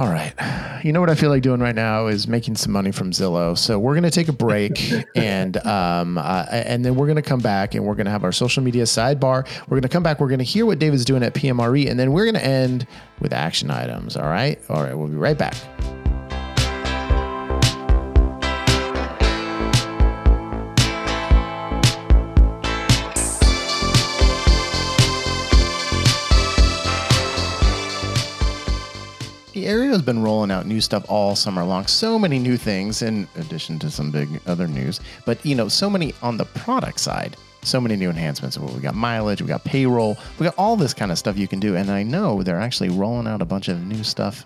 [0.00, 0.32] All right.
[0.82, 3.56] You know what I feel like doing right now is making some money from Zillow.
[3.56, 7.22] So we're going to take a break and um, uh, and then we're going to
[7.22, 9.46] come back and we're going to have our social media sidebar.
[9.68, 10.18] We're going to come back.
[10.18, 12.86] We're going to hear what David's doing at PMRE and then we're going to end
[13.20, 14.16] with action items.
[14.16, 14.58] All right.
[14.70, 14.96] All right.
[14.96, 15.54] We'll be right back.
[29.90, 31.84] Has been rolling out new stuff all summer long.
[31.88, 35.00] So many new things, in addition to some big other news.
[35.26, 37.36] But you know, so many on the product side.
[37.62, 38.56] So many new enhancements.
[38.56, 41.58] We got mileage, we got payroll, we got all this kind of stuff you can
[41.58, 41.74] do.
[41.74, 44.44] And I know they're actually rolling out a bunch of new stuff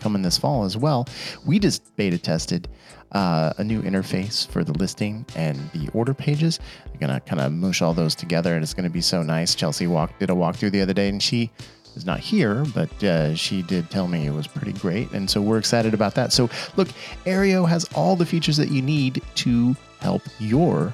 [0.00, 1.08] coming this fall as well.
[1.46, 2.68] We just beta tested
[3.12, 6.60] uh, a new interface for the listing and the order pages.
[6.92, 9.54] I'm gonna kind of mush all those together, and it's gonna be so nice.
[9.54, 11.50] Chelsea walked did a walkthrough the other day, and she
[11.96, 15.10] is not here, but uh, she did tell me it was pretty great.
[15.12, 16.32] And so we're excited about that.
[16.32, 16.88] So, look,
[17.24, 20.92] Aryeo has all the features that you need to help your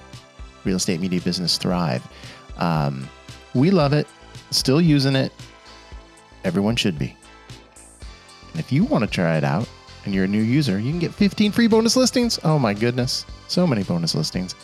[0.64, 2.06] real estate media business thrive.
[2.58, 3.08] Um,
[3.54, 4.06] we love it,
[4.50, 5.32] still using it.
[6.44, 7.16] Everyone should be.
[8.52, 9.68] And if you want to try it out
[10.04, 12.38] and you're a new user, you can get 15 free bonus listings.
[12.44, 14.54] Oh my goodness, so many bonus listings.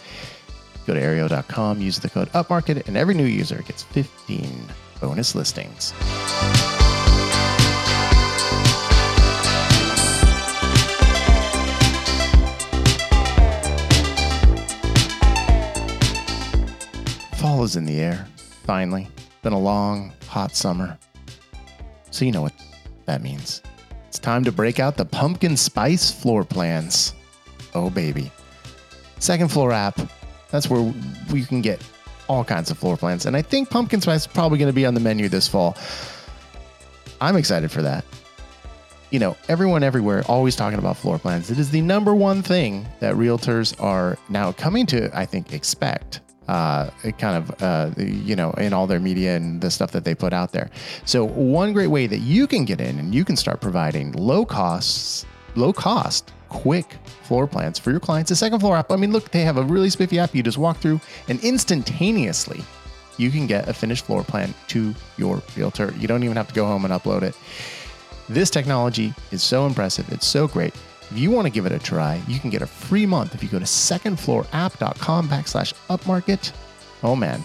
[0.87, 4.69] Go to Aryeo.com, use the code UPMARKET, and every new user gets 15
[5.01, 5.93] bonus listings.
[17.37, 18.27] Fall is in the air,
[18.65, 19.07] finally.
[19.43, 20.99] Been a long, hot summer.
[22.11, 22.55] So you know what
[23.07, 23.61] that means.
[24.09, 27.13] It's time to break out the pumpkin spice floor plans.
[27.75, 28.31] Oh, baby.
[29.19, 30.01] Second floor app.
[30.51, 30.95] That's where
[31.33, 31.83] we can get
[32.29, 33.27] all kinds of floor plans.
[33.27, 35.77] And I think pumpkin spice is probably going to be on the menu this fall.
[37.21, 38.05] I'm excited for that.
[39.11, 41.51] You know, everyone everywhere always talking about floor plans.
[41.51, 46.21] It is the number one thing that realtors are now coming to, I think, expect.
[46.49, 50.15] Uh, kind of, uh, you know, in all their media and the stuff that they
[50.15, 50.69] put out there.
[51.07, 54.45] So, one great way that you can get in and you can start providing low
[54.45, 58.29] costs, low cost quick floor plans for your clients.
[58.29, 60.35] The second floor app, I mean, look, they have a really spiffy app.
[60.35, 62.63] You just walk through and instantaneously
[63.17, 65.93] you can get a finished floor plan to your realtor.
[65.99, 67.37] You don't even have to go home and upload it.
[68.29, 70.11] This technology is so impressive.
[70.13, 70.75] It's so great.
[71.11, 73.43] If you want to give it a try, you can get a free month if
[73.43, 76.53] you go to secondfloorapp.com backslash upmarket.
[77.03, 77.43] Oh man,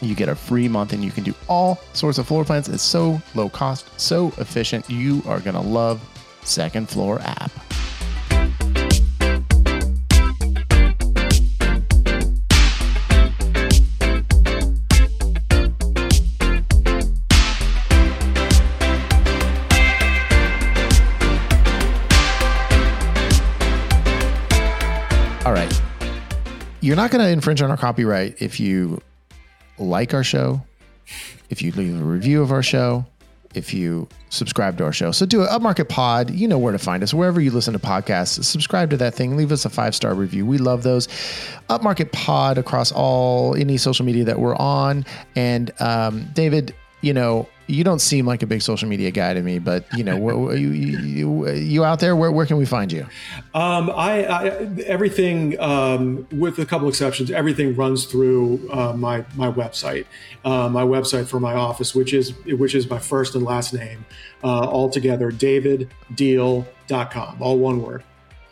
[0.00, 2.68] you get a free month and you can do all sorts of floor plans.
[2.68, 4.88] It's so low cost, so efficient.
[4.90, 6.00] You are going to love
[6.42, 7.50] Second Floor app.
[26.86, 29.00] You're not going to infringe on our copyright if you
[29.76, 30.62] like our show,
[31.50, 33.04] if you leave a review of our show,
[33.54, 35.10] if you subscribe to our show.
[35.10, 35.48] So do it.
[35.48, 36.30] upmarket pod.
[36.30, 37.12] You know where to find us.
[37.12, 39.36] Wherever you listen to podcasts, subscribe to that thing.
[39.36, 40.46] Leave us a five star review.
[40.46, 41.08] We love those.
[41.68, 45.04] Upmarket pod across all any social media that we're on.
[45.34, 49.42] And um, David, you know, you don't seem like a big social media guy to
[49.42, 53.06] me, but you know, you, you, you, out there, where, where can we find you?
[53.54, 54.46] Um, I, I,
[54.86, 60.06] everything, um, with a couple exceptions, everything runs through uh, my my website,
[60.44, 64.06] uh, my website for my office, which is which is my first and last name,
[64.44, 68.02] uh, all together, daviddeal.com, all one word.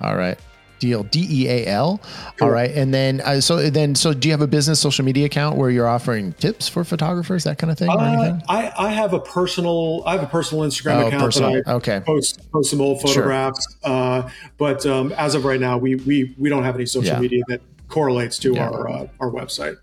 [0.01, 0.39] All right.
[0.79, 2.01] Deal D E A L.
[2.41, 5.27] All right, and then uh, so then so do you have a business social media
[5.27, 8.43] account where you're offering tips for photographers that kind of thing or uh, anything?
[8.49, 11.53] I, I have a personal I have a personal Instagram oh, account personal.
[11.55, 12.01] that I okay.
[12.01, 13.77] post post some old photographs.
[13.85, 13.93] Sure.
[13.93, 17.21] Uh, but um, as of right now, we we we don't have any social yeah.
[17.21, 18.69] media that correlates to yeah.
[18.69, 19.77] our uh, our website.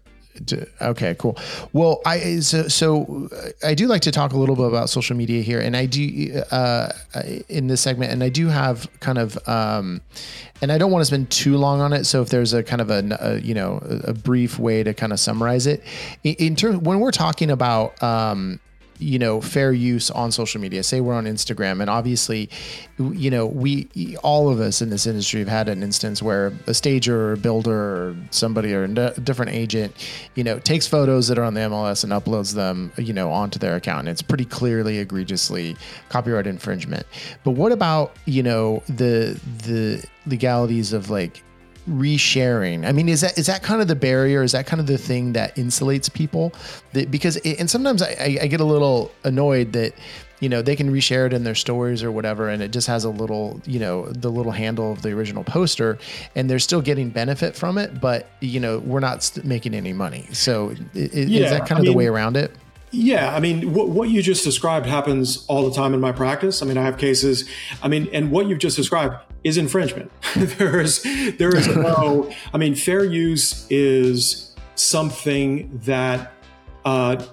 [0.81, 1.37] Okay, cool.
[1.73, 3.29] Well, I so, so,
[3.63, 6.41] I do like to talk a little bit about social media here, and I do
[6.51, 6.91] uh,
[7.49, 10.01] in this segment, and I do have kind of, um,
[10.61, 12.05] and I don't want to spend too long on it.
[12.05, 15.11] So if there's a kind of a, a you know a brief way to kind
[15.11, 15.83] of summarize it,
[16.23, 18.59] in, in terms when we're talking about um,
[19.01, 20.83] you know fair use on social media.
[20.83, 22.49] Say we're on instagram and obviously
[22.97, 23.87] you know we
[24.23, 27.37] all of us in this industry have had an instance where a stager or a
[27.37, 29.93] builder or somebody or a different agent
[30.35, 33.59] you know takes photos that are on the mls and uploads them you know onto
[33.59, 34.01] their account.
[34.01, 35.75] And it's pretty clearly egregiously
[36.09, 37.05] copyright infringement.
[37.43, 41.43] But what about you know the the legalities of like
[41.89, 44.87] resharing i mean is that is that kind of the barrier is that kind of
[44.87, 46.53] the thing that insulates people
[46.93, 49.93] that because it, and sometimes I, I get a little annoyed that
[50.39, 53.03] you know they can reshare it in their stories or whatever and it just has
[53.03, 55.97] a little you know the little handle of the original poster
[56.35, 60.27] and they're still getting benefit from it but you know we're not making any money
[60.31, 62.51] so is, yeah, is that kind of I mean, the way around it
[62.93, 66.61] yeah, I mean, what, what you just described happens all the time in my practice.
[66.61, 67.49] I mean, I have cases.
[67.81, 70.11] I mean, and what you've just described is infringement.
[70.35, 71.03] there is
[71.37, 72.31] there is no.
[72.53, 76.33] I mean, fair use is something that
[76.85, 77.23] uh,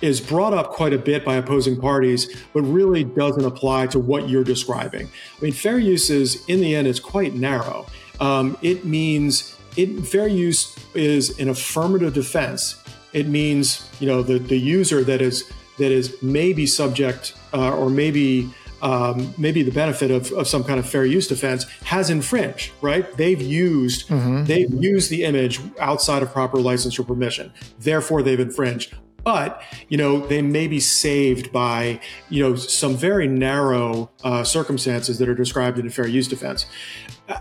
[0.00, 4.28] is brought up quite a bit by opposing parties, but really doesn't apply to what
[4.28, 5.06] you're describing.
[5.06, 7.86] I mean, fair use is in the end is quite narrow.
[8.20, 12.80] Um, it means it fair use is an affirmative defense
[13.12, 17.90] it means you know the, the user that is that is maybe subject uh, or
[17.90, 18.50] maybe
[18.82, 23.16] um, maybe the benefit of, of some kind of fair use defense has infringed, right?
[23.16, 24.44] They've used mm-hmm.
[24.44, 27.52] they've used the image outside of proper license or permission.
[27.78, 28.94] Therefore, they've infringed.
[29.22, 35.18] But you know they may be saved by you know some very narrow uh, circumstances
[35.18, 36.66] that are described in a fair use defense.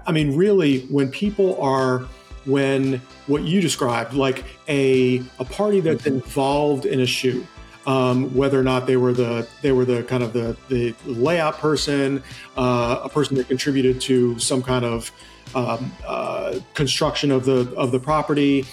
[0.06, 2.06] I mean, really, when people are
[2.45, 7.45] when what you described, like a a party that's involved in a shoot,
[7.86, 11.58] um, whether or not they were the they were the kind of the the layout
[11.58, 12.24] person,
[12.58, 15.12] uh, a person that contributed to some kind of
[15.56, 18.65] um, uh, construction of the of the property,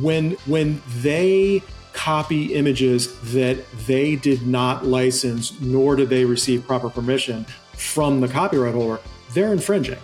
[0.00, 6.88] when when they copy images that they did not license nor did they receive proper
[6.88, 9.00] permission from the copyright holder,
[9.34, 9.98] they're infringing.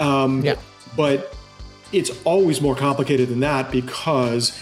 [0.00, 0.56] Um, yeah.
[0.96, 1.36] But
[1.92, 4.58] it's always more complicated than that because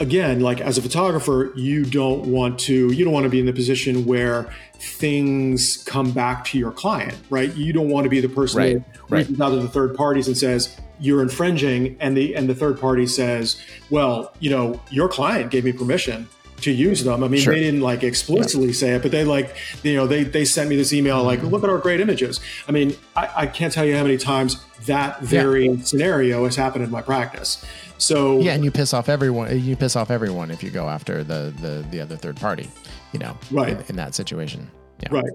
[0.00, 3.46] again like as a photographer you don't want to you don't want to be in
[3.46, 8.20] the position where things come back to your client right you don't want to be
[8.20, 9.26] the person right, that right.
[9.26, 12.78] reaches out to the third parties and says you're infringing and the and the third
[12.78, 13.60] party says
[13.90, 16.28] well you know your client gave me permission
[16.62, 17.22] to use them.
[17.22, 17.54] I mean, sure.
[17.54, 18.72] they didn't like explicitly yeah.
[18.74, 21.48] say it, but they like, you know, they they sent me this email like, mm-hmm.
[21.48, 22.40] look at our great images.
[22.68, 25.82] I mean, I, I can't tell you how many times that very yeah.
[25.82, 27.64] scenario has happened in my practice.
[27.98, 29.58] So yeah, and you piss off everyone.
[29.58, 32.70] You piss off everyone if you go after the the the other third party.
[33.12, 34.70] You know, right in, in that situation.
[35.02, 35.08] Yeah.
[35.12, 35.32] Right,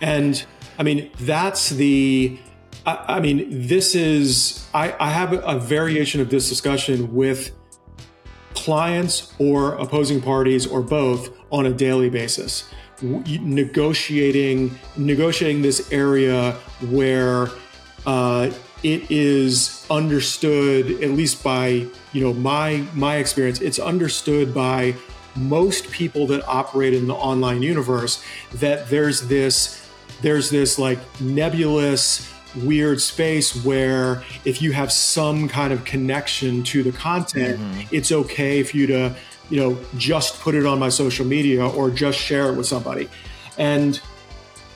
[0.00, 0.44] and
[0.78, 2.38] I mean that's the.
[2.86, 4.66] I, I mean, this is.
[4.72, 7.50] I, I have a variation of this discussion with
[8.54, 12.70] clients or opposing parties or both on a daily basis.
[13.02, 16.52] Negotiating negotiating this area
[16.90, 17.48] where
[18.06, 18.50] uh,
[18.82, 24.94] it is understood at least by you know my my experience it's understood by
[25.36, 28.22] most people that operate in the online universe
[28.54, 29.88] that there's this
[30.22, 36.82] there's this like nebulous weird space where if you have some kind of connection to
[36.82, 37.94] the content, mm-hmm.
[37.94, 39.14] it's okay for you to,
[39.48, 43.08] you know, just put it on my social media or just share it with somebody.
[43.58, 44.00] And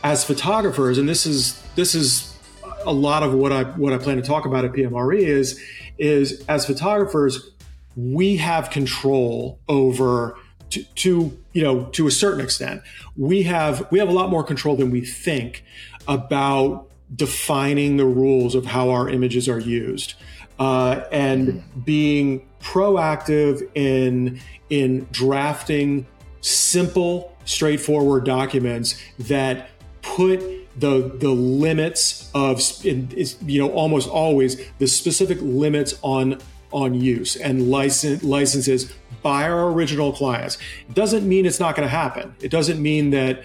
[0.02, 2.36] as photographers, and this is this is
[2.84, 5.60] a lot of what I what I plan to talk about at PMRE is
[5.98, 7.50] is as photographers,
[7.96, 10.36] we have control over
[10.70, 12.82] to, to you know to a certain extent.
[13.16, 15.64] We have we have a lot more control than we think
[16.06, 20.14] about defining the rules of how our images are used
[20.58, 24.40] uh, and being proactive in
[24.70, 26.06] in drafting
[26.40, 29.68] simple straightforward documents that
[30.02, 30.40] put
[30.78, 36.38] the the limits of you know almost always the specific limits on
[36.72, 40.58] on use and license licenses by our original clients.
[40.88, 42.34] It doesn't mean it's not going to happen.
[42.40, 43.42] It doesn't mean that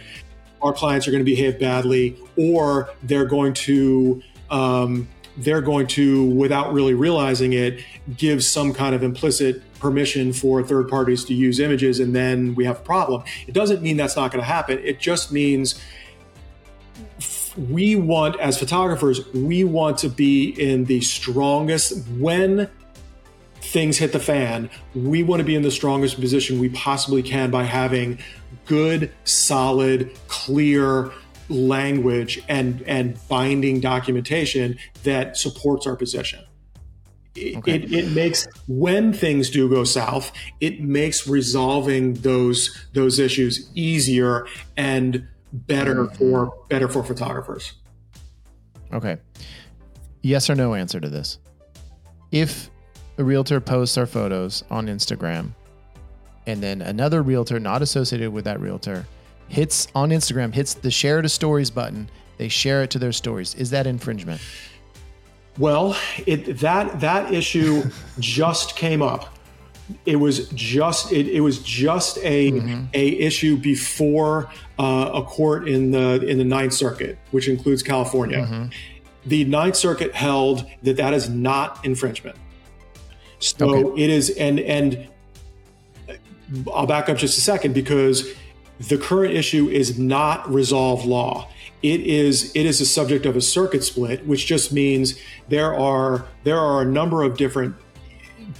[0.62, 5.08] our clients are going to behave badly or they're going to um,
[5.38, 7.84] they're going to without really realizing it
[8.18, 12.66] give some kind of implicit permission for third parties to use images and then we
[12.66, 13.24] have a problem.
[13.48, 14.80] It doesn't mean that's not going to happen.
[14.80, 15.80] It just means
[17.70, 22.70] we want as photographers we want to be in the strongest when
[23.72, 27.52] things hit the fan, we want to be in the strongest position we possibly can
[27.52, 28.18] by having
[28.66, 31.12] good, solid, clear
[31.50, 36.44] language and and binding documentation that supports our position.
[37.38, 37.76] Okay.
[37.76, 44.48] It, it makes when things do go south, it makes resolving those those issues easier
[44.78, 46.16] and better mm-hmm.
[46.16, 47.74] for better for photographers.
[48.92, 49.18] Okay.
[50.22, 51.38] Yes or no answer to this.
[52.32, 52.70] If
[53.20, 55.52] a realtor posts our photos on Instagram
[56.48, 59.06] and then another realtor not associated with that realtor
[59.50, 63.54] hits on Instagram, hits the share to stories button, they share it to their stories.
[63.56, 64.42] Is that infringement?
[65.58, 65.96] Well,
[66.26, 67.84] it that that issue
[68.20, 69.36] just came up.
[70.06, 72.86] It was just it, it was just a mm-hmm.
[72.94, 74.50] a issue before
[74.80, 78.40] uh, a court in the in the Ninth Circuit, which includes California.
[78.40, 78.66] Mm-hmm.
[79.26, 82.38] The Ninth Circuit held that that is not infringement.
[83.40, 84.04] So okay.
[84.04, 85.08] it is, and and
[86.74, 88.34] I'll back up just a second because
[88.80, 91.50] the current issue is not resolved law.
[91.82, 96.26] It is it is a subject of a circuit split, which just means there are
[96.44, 97.76] there are a number of different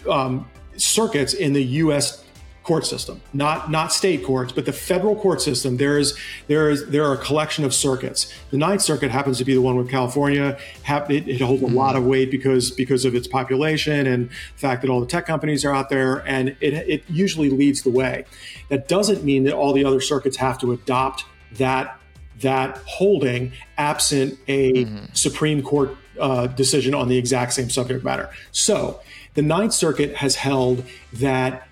[0.10, 2.24] um, circuits in the U.S
[2.70, 5.78] court system, not not state courts, but the federal court system.
[5.78, 6.16] There is
[6.46, 8.32] there is there are a collection of circuits.
[8.52, 10.56] The Ninth Circuit happens to be the one with California.
[10.88, 11.76] It, it holds a mm-hmm.
[11.76, 15.26] lot of weight because because of its population and the fact that all the tech
[15.26, 18.26] companies are out there, and it it usually leads the way.
[18.70, 22.00] That doesn't mean that all the other circuits have to adopt that
[22.42, 25.06] that holding absent a mm-hmm.
[25.14, 28.30] Supreme Court uh, decision on the exact same subject matter.
[28.52, 29.02] So
[29.34, 31.69] the Ninth Circuit has held that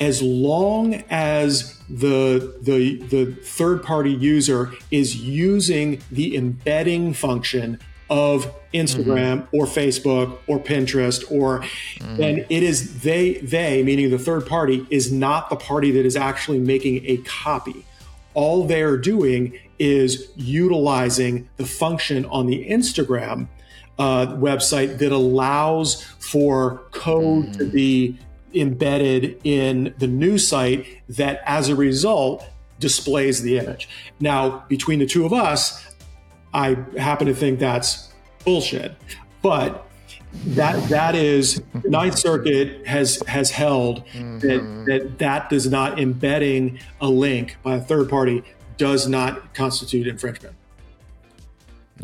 [0.00, 7.78] as long as the, the, the third party user is using the embedding function
[8.10, 9.56] of Instagram mm-hmm.
[9.56, 12.16] or Facebook or Pinterest or mm-hmm.
[12.16, 16.16] then it is they they meaning the third party is not the party that is
[16.16, 17.86] actually making a copy.
[18.34, 23.48] All they're doing is utilizing the function on the Instagram
[23.98, 27.58] uh, website that allows for code mm-hmm.
[27.58, 28.18] to be
[28.54, 32.46] embedded in the new site that as a result
[32.78, 33.88] displays the image.
[34.20, 35.84] Now, between the two of us,
[36.52, 38.12] I happen to think that's
[38.44, 38.94] bullshit.
[39.42, 39.86] But
[40.46, 44.38] that that is Ninth Circuit has has held mm-hmm.
[44.40, 48.42] that, that that does not embedding a link by a third party
[48.76, 50.54] does not constitute infringement.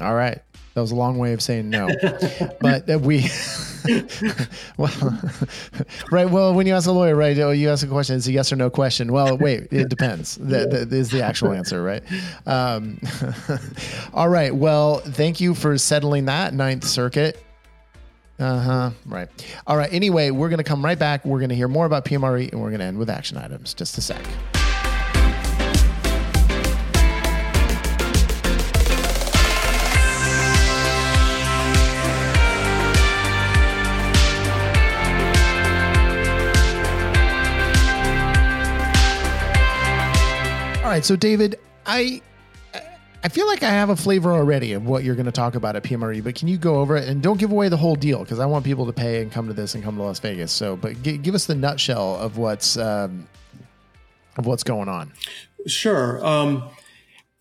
[0.00, 0.40] All right.
[0.80, 1.90] That was a long way of saying no,
[2.62, 3.18] but we,
[4.78, 5.20] well,
[6.10, 6.30] right.
[6.30, 8.50] Well, when you ask a lawyer, right, oh, you ask a question, it's a yes
[8.50, 9.12] or no question.
[9.12, 10.36] Well, wait, it depends.
[10.36, 12.02] That, that is the actual answer, right?
[12.46, 12.98] Um,
[14.14, 14.54] all right.
[14.54, 17.44] Well, thank you for settling that Ninth Circuit.
[18.38, 18.90] Uh huh.
[19.04, 19.28] Right.
[19.66, 19.92] All right.
[19.92, 21.26] Anyway, we're going to come right back.
[21.26, 23.74] We're going to hear more about PMRE and we're going to end with action items.
[23.74, 24.24] Just a sec.
[40.90, 42.20] Right, so David, I
[43.22, 45.76] I feel like I have a flavor already of what you're going to talk about
[45.76, 48.20] at PMRE, but can you go over it and don't give away the whole deal
[48.20, 50.50] because I want people to pay and come to this and come to Las Vegas.
[50.50, 53.28] So, but g- give us the nutshell of what's um,
[54.36, 55.12] of what's going on.
[55.66, 56.24] Sure.
[56.24, 56.70] Um,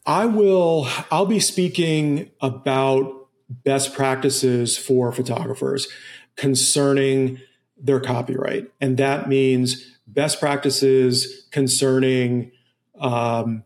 [0.06, 0.88] I will.
[1.12, 5.88] I'll be speaking about best practices for photographers
[6.36, 7.40] concerning
[7.82, 12.52] their copyright, and that means best practices concerning
[13.00, 13.64] um,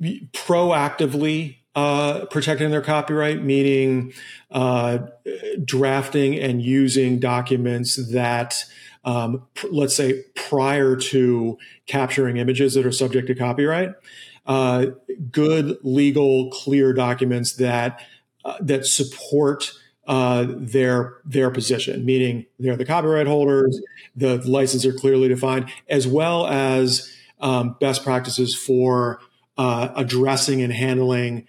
[0.00, 4.12] proactively uh, protecting their copyright, meaning
[4.50, 4.98] uh,
[5.62, 8.64] drafting and using documents that,
[9.04, 13.90] um, pr- let's say, prior to capturing images that are subject to copyright,
[14.46, 14.86] uh,
[15.30, 18.00] good, legal, clear documents that
[18.44, 19.72] uh, that support.
[20.08, 23.80] Uh, their their position, meaning they're the copyright holders,
[24.14, 29.20] the licenses are clearly defined, as well as um, best practices for
[29.58, 31.46] uh, addressing and handling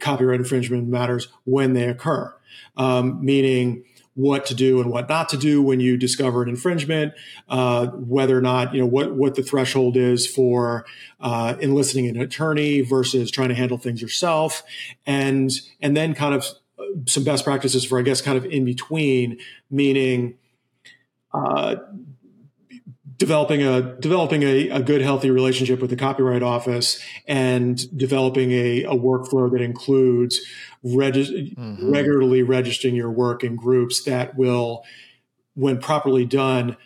[0.00, 2.34] copyright infringement matters when they occur,
[2.76, 3.84] um, meaning
[4.14, 7.12] what to do and what not to do when you discover an infringement,
[7.48, 10.84] uh, whether or not you know what what the threshold is for
[11.20, 14.64] uh, enlisting an attorney versus trying to handle things yourself,
[15.06, 16.44] and and then kind of
[17.06, 19.38] some best practices for I guess kind of in between,
[19.70, 20.36] meaning
[21.32, 21.76] uh,
[23.18, 28.84] developing a developing a, a, good healthy relationship with the copyright office and developing a,
[28.84, 30.40] a workflow that includes
[30.82, 31.90] regi- mm-hmm.
[31.90, 34.84] regularly registering your work in groups that will
[35.54, 36.76] when properly done,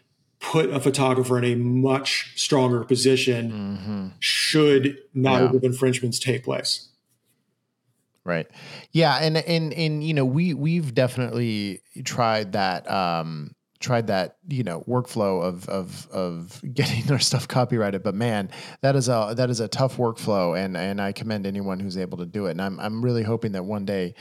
[0.41, 4.09] put a photographer in a much stronger position mm-hmm.
[4.19, 5.57] should matter yeah.
[5.57, 6.89] of infringements take place.
[8.25, 8.47] Right.
[8.93, 14.63] Yeah, and and and you know, we we've definitely tried that um tried that you
[14.63, 18.03] know workflow of of of getting our stuff copyrighted.
[18.03, 21.81] But man that is a that is a tough workflow and and I commend anyone
[21.81, 22.53] who's able to do it.
[22.53, 24.15] And I'm I'm really hoping that one day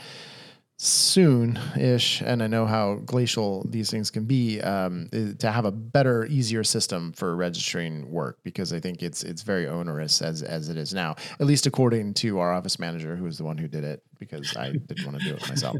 [0.84, 5.08] soon ish and i know how glacial these things can be um,
[5.38, 9.68] to have a better easier system for registering work because i think it's it's very
[9.68, 13.38] onerous as as it is now at least according to our office manager who was
[13.38, 15.76] the one who did it because I didn't want to do it myself.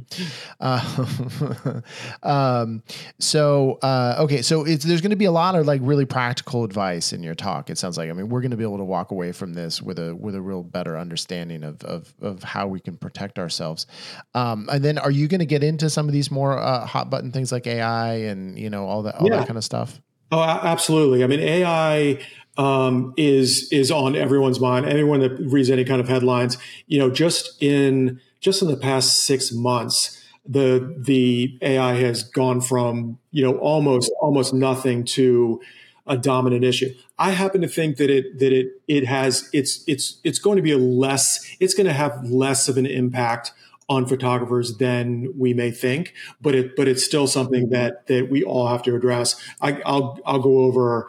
[0.60, 1.80] Uh,
[2.22, 2.82] um,
[3.18, 7.12] so uh, okay, so there's going to be a lot of like really practical advice
[7.12, 7.70] in your talk.
[7.70, 9.80] It sounds like I mean we're going to be able to walk away from this
[9.80, 13.86] with a with a real better understanding of of, of how we can protect ourselves.
[14.34, 17.10] Um, and then, are you going to get into some of these more uh, hot
[17.10, 19.36] button things like AI and you know all that all yeah.
[19.36, 20.00] that kind of stuff?
[20.30, 21.22] Oh, absolutely.
[21.22, 22.18] I mean, AI
[22.56, 24.86] um, is is on everyone's mind.
[24.86, 29.24] Anyone that reads any kind of headlines, you know, just in just in the past
[29.24, 35.62] six months, the the AI has gone from you know almost almost nothing to
[36.06, 36.92] a dominant issue.
[37.18, 40.62] I happen to think that it that it it has it's it's it's going to
[40.62, 43.52] be a less it's going to have less of an impact
[43.88, 48.42] on photographers than we may think, but it but it's still something that that we
[48.42, 49.40] all have to address.
[49.60, 51.08] I, will I'll go over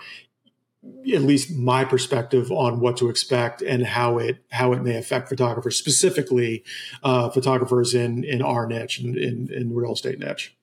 [1.14, 5.30] at least my perspective on what to expect and how it how it may affect
[5.30, 6.64] photographers, specifically
[7.04, 10.56] uh, photographers in in our niche in in, in real estate niche.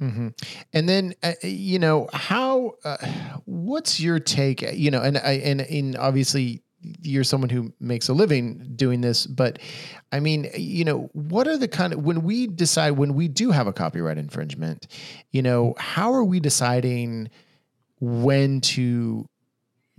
[0.00, 0.28] Mm-hmm.
[0.72, 2.96] And then, uh, you know, how, uh,
[3.44, 6.62] what's your take, you know, and, i and, and obviously
[7.02, 9.58] you're someone who makes a living doing this, but
[10.10, 13.50] I mean, you know, what are the kind of, when we decide, when we do
[13.50, 14.86] have a copyright infringement,
[15.32, 17.28] you know, how are we deciding,
[18.00, 19.28] when to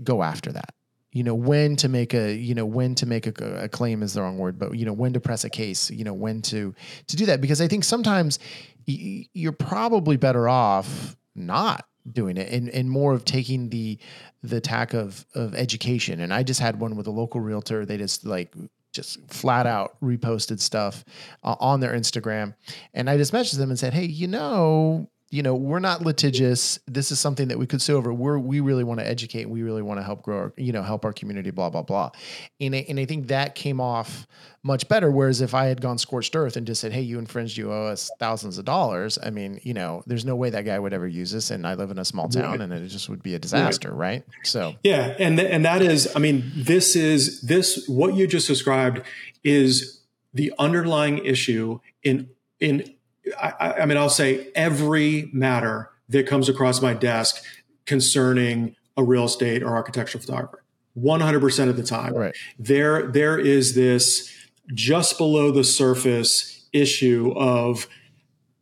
[0.03, 0.73] go after that.
[1.11, 4.13] You know when to make a you know when to make a, a, claim is
[4.13, 6.73] the wrong word but you know when to press a case you know when to
[7.07, 7.41] to do that.
[7.41, 8.39] Because i think sometimes
[8.87, 13.99] y- you're probably better off not doing it and, and more of taking the
[14.41, 16.21] the tack of of education.
[16.21, 17.85] And i just had one with a local realtor.
[17.85, 18.55] They just like
[18.93, 21.03] just flat out reposted stuff
[21.43, 22.55] uh, on their instagram.
[22.93, 26.77] And i just messaged them and said hey you know you know, we're not litigious.
[26.87, 28.13] This is something that we could sue over.
[28.13, 29.49] We're we really want to educate.
[29.49, 31.51] We really want to help grow, our, you know, help our community.
[31.51, 32.11] Blah blah blah.
[32.59, 34.27] And I, and I think that came off
[34.61, 35.09] much better.
[35.09, 37.57] Whereas if I had gone scorched earth and just said, "Hey, you infringed.
[37.57, 40.77] You owe us thousands of dollars," I mean, you know, there's no way that guy
[40.77, 41.49] would ever use this.
[41.49, 42.59] And I live in a small town, right.
[42.59, 44.25] and it just would be a disaster, right?
[44.27, 44.45] right?
[44.45, 48.49] So yeah, and th- and that is, I mean, this is this what you just
[48.49, 49.01] described
[49.45, 50.01] is
[50.33, 52.29] the underlying issue in
[52.59, 52.95] in
[53.39, 57.43] I, I mean, I'll say every matter that comes across my desk
[57.85, 60.63] concerning a real estate or architectural photographer,
[60.97, 62.35] 100% of the time, right.
[62.59, 64.33] there, there is this
[64.73, 67.87] just below the surface issue of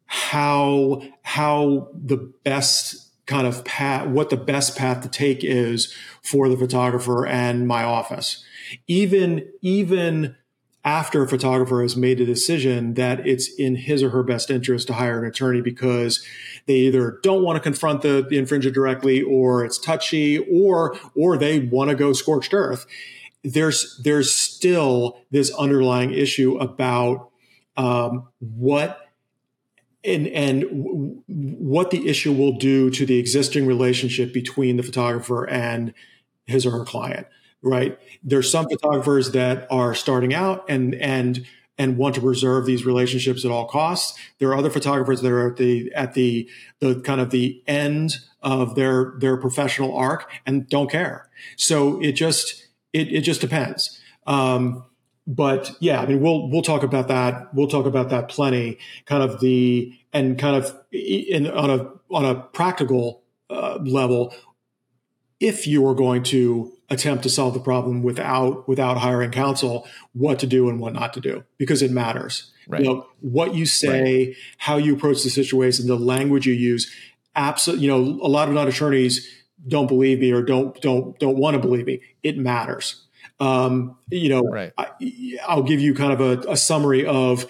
[0.05, 5.93] how, how the best kind of path, what the best path to take is
[6.23, 8.43] for the photographer and my office.
[8.87, 10.35] Even, even
[10.85, 14.87] after a photographer has made a decision that it's in his or her best interest
[14.87, 16.25] to hire an attorney because
[16.67, 21.37] they either don't want to confront the, the infringer directly or it's touchy or or
[21.37, 22.85] they want to go scorched earth.
[23.43, 27.29] There's there's still this underlying issue about
[27.75, 29.09] um, what
[30.03, 35.47] and and w- what the issue will do to the existing relationship between the photographer
[35.49, 35.93] and
[36.45, 37.27] his or her client
[37.61, 37.97] right?
[38.23, 41.45] There's some photographers that are starting out and and
[41.77, 44.19] and want to preserve these relationships at all costs.
[44.37, 46.49] There are other photographers that are at the at the
[46.79, 51.29] the kind of the end of their their professional arc and don't care.
[51.55, 53.99] So it just it it just depends.
[54.27, 54.85] Um,
[55.25, 57.53] but yeah, I mean, we'll we'll talk about that.
[57.53, 58.77] We'll talk about that plenty.
[59.05, 64.33] Kind of the and kind of in on a on a practical uh, level,
[65.39, 70.39] if you are going to attempt to solve the problem without without hiring counsel what
[70.39, 72.81] to do and what not to do because it matters right.
[72.81, 74.35] you know what you say right.
[74.57, 76.91] how you approach the situation the language you use
[77.35, 79.27] absolutely you know a lot of non-attorneys
[79.67, 83.05] don't believe me or don't don't don't want to believe me it matters
[83.39, 84.73] um, you know right.
[84.77, 87.45] I, will give you kind of a, a summary of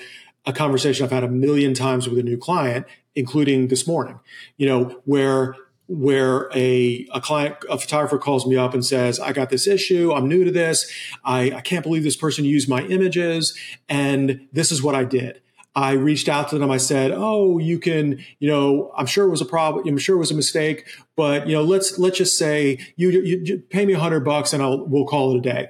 [0.46, 2.86] a conversation i've had a million times with a new client
[3.16, 4.20] including this morning
[4.58, 5.56] you know where
[5.90, 10.14] where a, a client, a photographer calls me up and says, I got this issue.
[10.14, 10.90] I'm new to this.
[11.26, 13.58] I, I can't believe this person used my images.
[13.90, 15.42] And this is what I did.
[15.76, 16.72] I reached out to them.
[16.72, 19.88] I said, "Oh, you can, you know, I'm sure it was a problem.
[19.88, 23.42] I'm sure it was a mistake, but you know, let's let's just say you, you,
[23.44, 25.70] you pay me a hundred bucks and I'll we'll call it a day."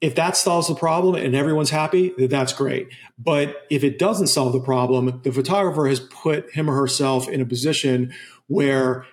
[0.00, 2.88] If that solves the problem and everyone's happy, that's great.
[3.16, 7.40] But if it doesn't solve the problem, the photographer has put him or herself in
[7.40, 8.12] a position
[8.52, 9.06] where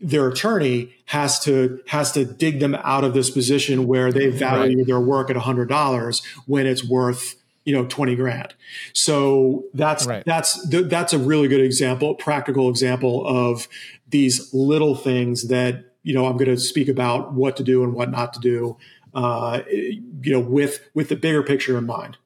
[0.00, 4.78] their attorney has to has to dig them out of this position where they value
[4.78, 4.86] right.
[4.86, 8.54] their work at hundred dollars when it's worth you know 20 grand
[8.92, 10.24] so that's right.
[10.24, 13.66] that's that's a really good example practical example of
[14.08, 17.92] these little things that you know i'm going to speak about what to do and
[17.92, 18.76] what not to do
[19.14, 22.16] uh, you know with with the bigger picture in mind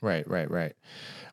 [0.00, 0.74] right right right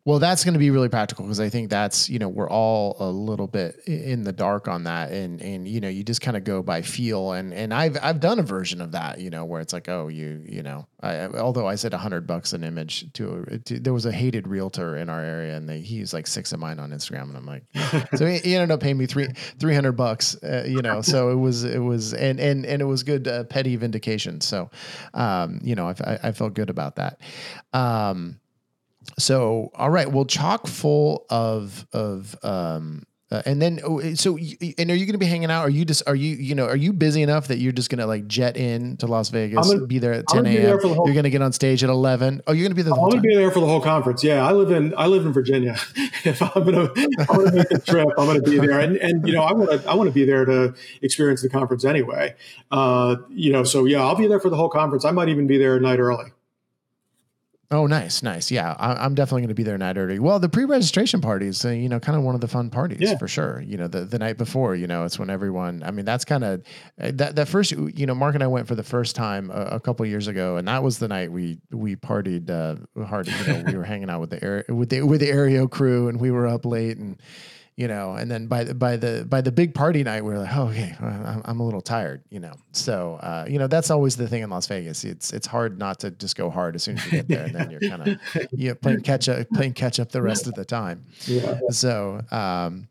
[0.09, 2.95] well, that's going to be really practical because I think that's you know we're all
[2.99, 6.35] a little bit in the dark on that, and and you know you just kind
[6.35, 9.45] of go by feel, and and I've I've done a version of that, you know,
[9.45, 12.63] where it's like oh you you know, I, although I said a hundred bucks an
[12.63, 16.11] image to, to, there was a hated realtor in our area, and they, he was
[16.11, 17.65] like six of mine on Instagram, and I'm like,
[18.15, 19.27] so he, he, ended up paying me three
[19.59, 22.85] three hundred bucks, uh, you know, so it was it was and and and it
[22.85, 24.71] was good uh, petty vindication, so
[25.13, 27.21] um, you know I, I felt good about that.
[27.73, 28.39] Um,
[29.17, 34.89] so all right well chock full of of um uh, and then oh, so and
[34.89, 35.61] are you going to be hanging out?
[35.61, 37.99] Are you just are you you know are you busy enough that you're just going
[37.99, 41.23] to like jet in to las vegas gonna, be there at 10 a.m you're going
[41.23, 43.21] to get on stage at 11 oh you're going to be there i'm going to
[43.21, 44.23] be there for the whole conference.
[44.23, 45.77] Yeah i live in i live in virginia.
[46.25, 48.79] If i'm going to i'm going to make the trip i'm going to be there.
[48.79, 51.49] And and you know i want to i want to be there to experience the
[51.49, 52.35] conference anyway.
[52.71, 55.05] Uh you know so yeah i'll be there for the whole conference.
[55.05, 56.31] I might even be there a night early
[57.71, 58.49] Oh, nice, nice.
[58.49, 60.17] Yeah, I, am definitely going to be there night early.
[60.17, 63.17] Well, the pre-registration parties, uh, you know, kind of one of the fun parties yeah.
[63.17, 63.61] for sure.
[63.61, 65.83] You know, the, the night before, you know, it's when everyone.
[65.83, 66.63] I mean, that's kind of
[66.99, 67.71] uh, that that first.
[67.71, 70.57] You know, Mark and I went for the first time a, a couple years ago,
[70.57, 73.27] and that was the night we we partied uh, hard.
[73.27, 76.07] You know, we were hanging out with the air with the with the Aryeo crew,
[76.07, 77.21] and we were up late and
[77.79, 80.39] you know, and then by the by the by the big party night, we are
[80.39, 82.51] like, oh, okay, I'm, I'm a little tired, you know.
[82.73, 85.05] So, uh, you know, that's always the thing in Las Vegas.
[85.05, 87.55] It's it's hard not to just go hard as soon as you get there, and
[87.55, 90.65] then you're kind of you playing catch up, playing catch up the rest of the
[90.65, 91.05] time.
[91.25, 91.57] Yeah.
[91.69, 92.89] So, um,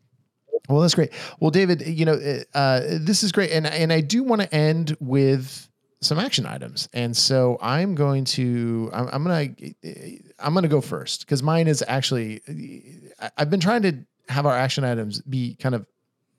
[0.67, 1.11] well, that's great.
[1.39, 2.19] Well, David, you know,
[2.55, 5.69] uh, this is great, and and I do want to end with
[6.01, 9.49] some action items, and so I'm going to I'm, I'm gonna
[10.39, 12.41] I'm gonna go first because mine is actually
[13.37, 13.99] I've been trying to
[14.29, 15.85] have our action items be kind of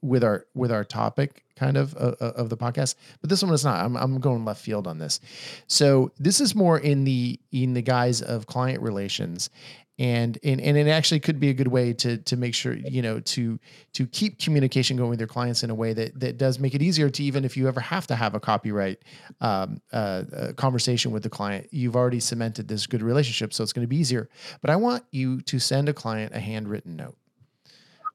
[0.03, 3.53] with our with our topic kind of uh, uh, of the podcast but this one
[3.53, 3.85] is not.
[3.85, 5.21] I'm, I'm going left field on this.
[5.67, 9.51] So this is more in the in the guise of client relations.
[9.99, 13.03] And and, and it actually could be a good way to to make sure you
[13.03, 13.61] know to
[13.93, 16.81] to keep communication going with your clients in a way that that does make it
[16.81, 19.03] easier to even if you ever have to have a copyright
[19.43, 23.75] um, uh, uh conversation with the client you've already cemented this good relationship so it's
[23.75, 24.31] going to be easier.
[24.63, 27.19] But i want you to send a client a handwritten note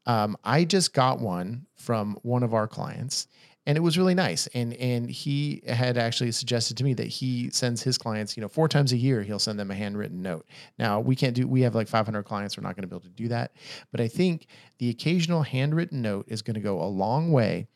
[0.05, 3.27] um, I just got one from one of our clients,
[3.65, 4.47] and it was really nice.
[4.53, 8.47] And and he had actually suggested to me that he sends his clients, you know,
[8.47, 10.45] four times a year, he'll send them a handwritten note.
[10.77, 11.47] Now we can't do.
[11.47, 12.57] We have like 500 clients.
[12.57, 13.53] We're not going to be able to do that.
[13.91, 14.47] But I think
[14.77, 17.67] the occasional handwritten note is going to go a long way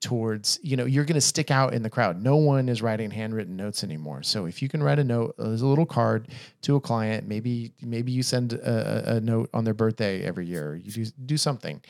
[0.00, 2.22] towards you know you're going to stick out in the crowd.
[2.22, 4.22] No one is writing handwritten notes anymore.
[4.22, 6.28] So if you can write a note as a little card
[6.62, 10.76] to a client maybe maybe you send a, a note on their birthday every year
[10.76, 11.80] you do, do something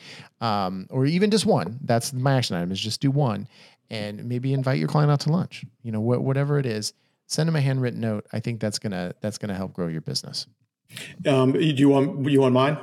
[0.41, 1.79] um, or even just one.
[1.83, 3.47] That's my action item is just do one
[3.91, 5.63] and maybe invite your client out to lunch.
[5.83, 6.93] You know wh- whatever it is
[7.27, 8.25] send them a handwritten note.
[8.33, 10.47] I think that's gonna that's gonna help grow your business.
[11.27, 12.77] Um, do you want you want mine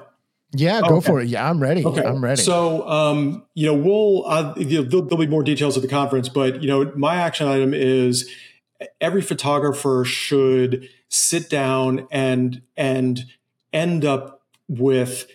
[0.58, 1.06] yeah, go okay.
[1.06, 1.28] for it.
[1.28, 1.84] Yeah, I'm ready.
[1.84, 2.04] Okay.
[2.04, 2.40] I'm ready.
[2.40, 5.88] So, um, you know, we'll uh, you know, there'll, there'll, be more details at the
[5.88, 8.30] conference, but you know, my action item is
[9.00, 13.26] every photographer should sit down and and
[13.72, 15.26] end up with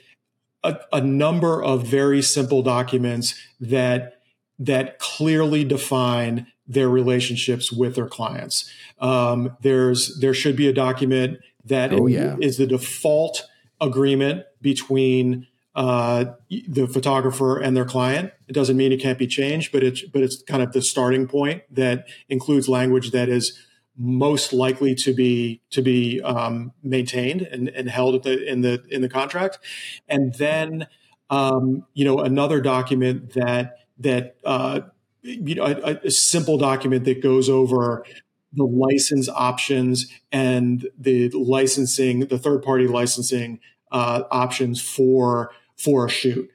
[0.64, 4.22] a, a number of very simple documents that
[4.60, 8.70] that clearly define their relationships with their clients.
[9.00, 12.38] Um, there's there should be a document that oh, yeah.
[12.40, 13.48] is the default
[13.80, 16.26] agreement between uh,
[16.68, 18.34] the photographer and their client.
[18.48, 21.28] It doesn't mean it can't be changed, but it's but it's kind of the starting
[21.28, 23.58] point that includes language that is
[23.98, 29.02] most likely to be to be um, maintained and, and held the, in the in
[29.02, 29.60] the contract,
[30.08, 30.88] and then
[31.30, 34.82] um, you know another document that that uh,
[35.22, 38.06] you know a, a simple document that goes over
[38.54, 43.60] the license options and the licensing, the third party licensing
[43.92, 46.50] uh, options for for a shoot.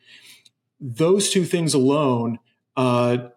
[0.80, 2.38] Those two things alone,
[2.76, 3.28] uh,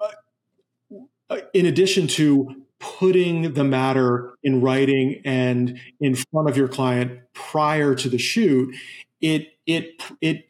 [0.00, 7.20] uh, in addition to putting the matter in writing and in front of your client
[7.32, 8.74] prior to the shoot,
[9.20, 10.48] it it it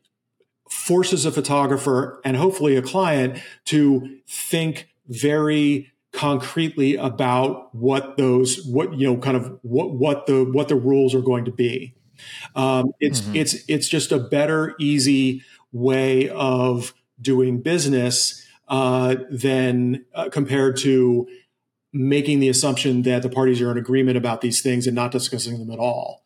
[0.68, 8.94] forces a photographer and hopefully a client to think very concretely about what those what
[8.94, 11.94] you know kind of what what the what the rules are going to be
[12.55, 13.37] um, it's mm-hmm.
[13.37, 15.43] it's it's just a better easy
[15.73, 21.29] way of doing business uh, than uh, compared to
[21.93, 25.59] making the assumption that the parties are in agreement about these things and not discussing
[25.59, 26.25] them at all.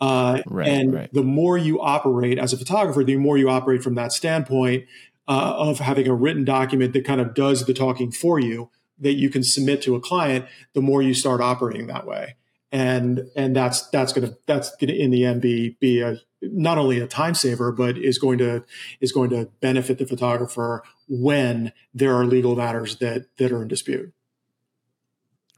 [0.00, 1.12] Uh, right, and right.
[1.12, 4.84] the more you operate as a photographer, the more you operate from that standpoint
[5.28, 9.14] uh, of having a written document that kind of does the talking for you that
[9.14, 12.36] you can submit to a client, the more you start operating that way.
[12.74, 16.98] And and that's that's gonna that's gonna in the end be be a not only
[16.98, 18.64] a time saver, but is going to
[19.00, 23.68] is going to benefit the photographer when there are legal matters that that are in
[23.68, 24.12] dispute.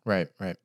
[0.05, 0.57] Right, right.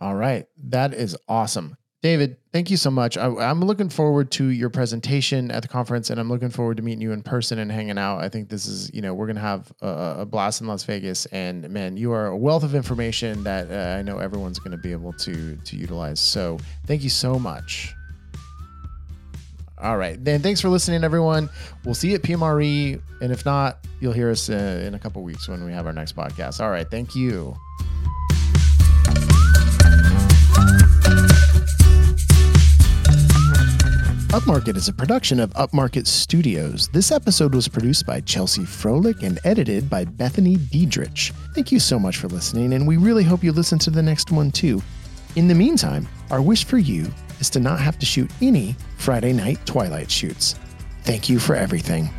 [0.00, 0.46] All right.
[0.56, 1.76] That is awesome.
[2.04, 3.16] David, thank you so much.
[3.16, 6.82] I, am looking forward to your presentation at the conference, and I'm looking forward to
[6.82, 8.18] meeting you in person and hanging out.
[8.18, 10.84] I think this is, you know, we're going to have a, a, blast in Las
[10.84, 14.72] Vegas, and man, you are a wealth of information that uh, I know everyone's going
[14.72, 16.20] to be able to to utilize.
[16.20, 17.94] So, thank you so much.
[19.78, 20.42] All right, then.
[20.42, 21.48] Thanks for listening, everyone.
[21.86, 25.22] We'll see you at PMRE, and if not, you'll hear us uh, in a couple
[25.22, 26.60] weeks when we have our next podcast.
[26.60, 27.56] All right, thank you.
[34.34, 36.88] Upmarket is a production of Upmarket Studios.
[36.88, 41.30] This episode was produced by Chelsea Froelich and edited by Bethany Diedrich.
[41.54, 44.32] Thank you so much for listening, and we really hope you listen to the next
[44.32, 44.82] one too.
[45.36, 47.06] In the meantime, our wish for you
[47.38, 50.56] is to not have to shoot any Friday night Twilight shoots.
[51.04, 52.10] Thank you for everything.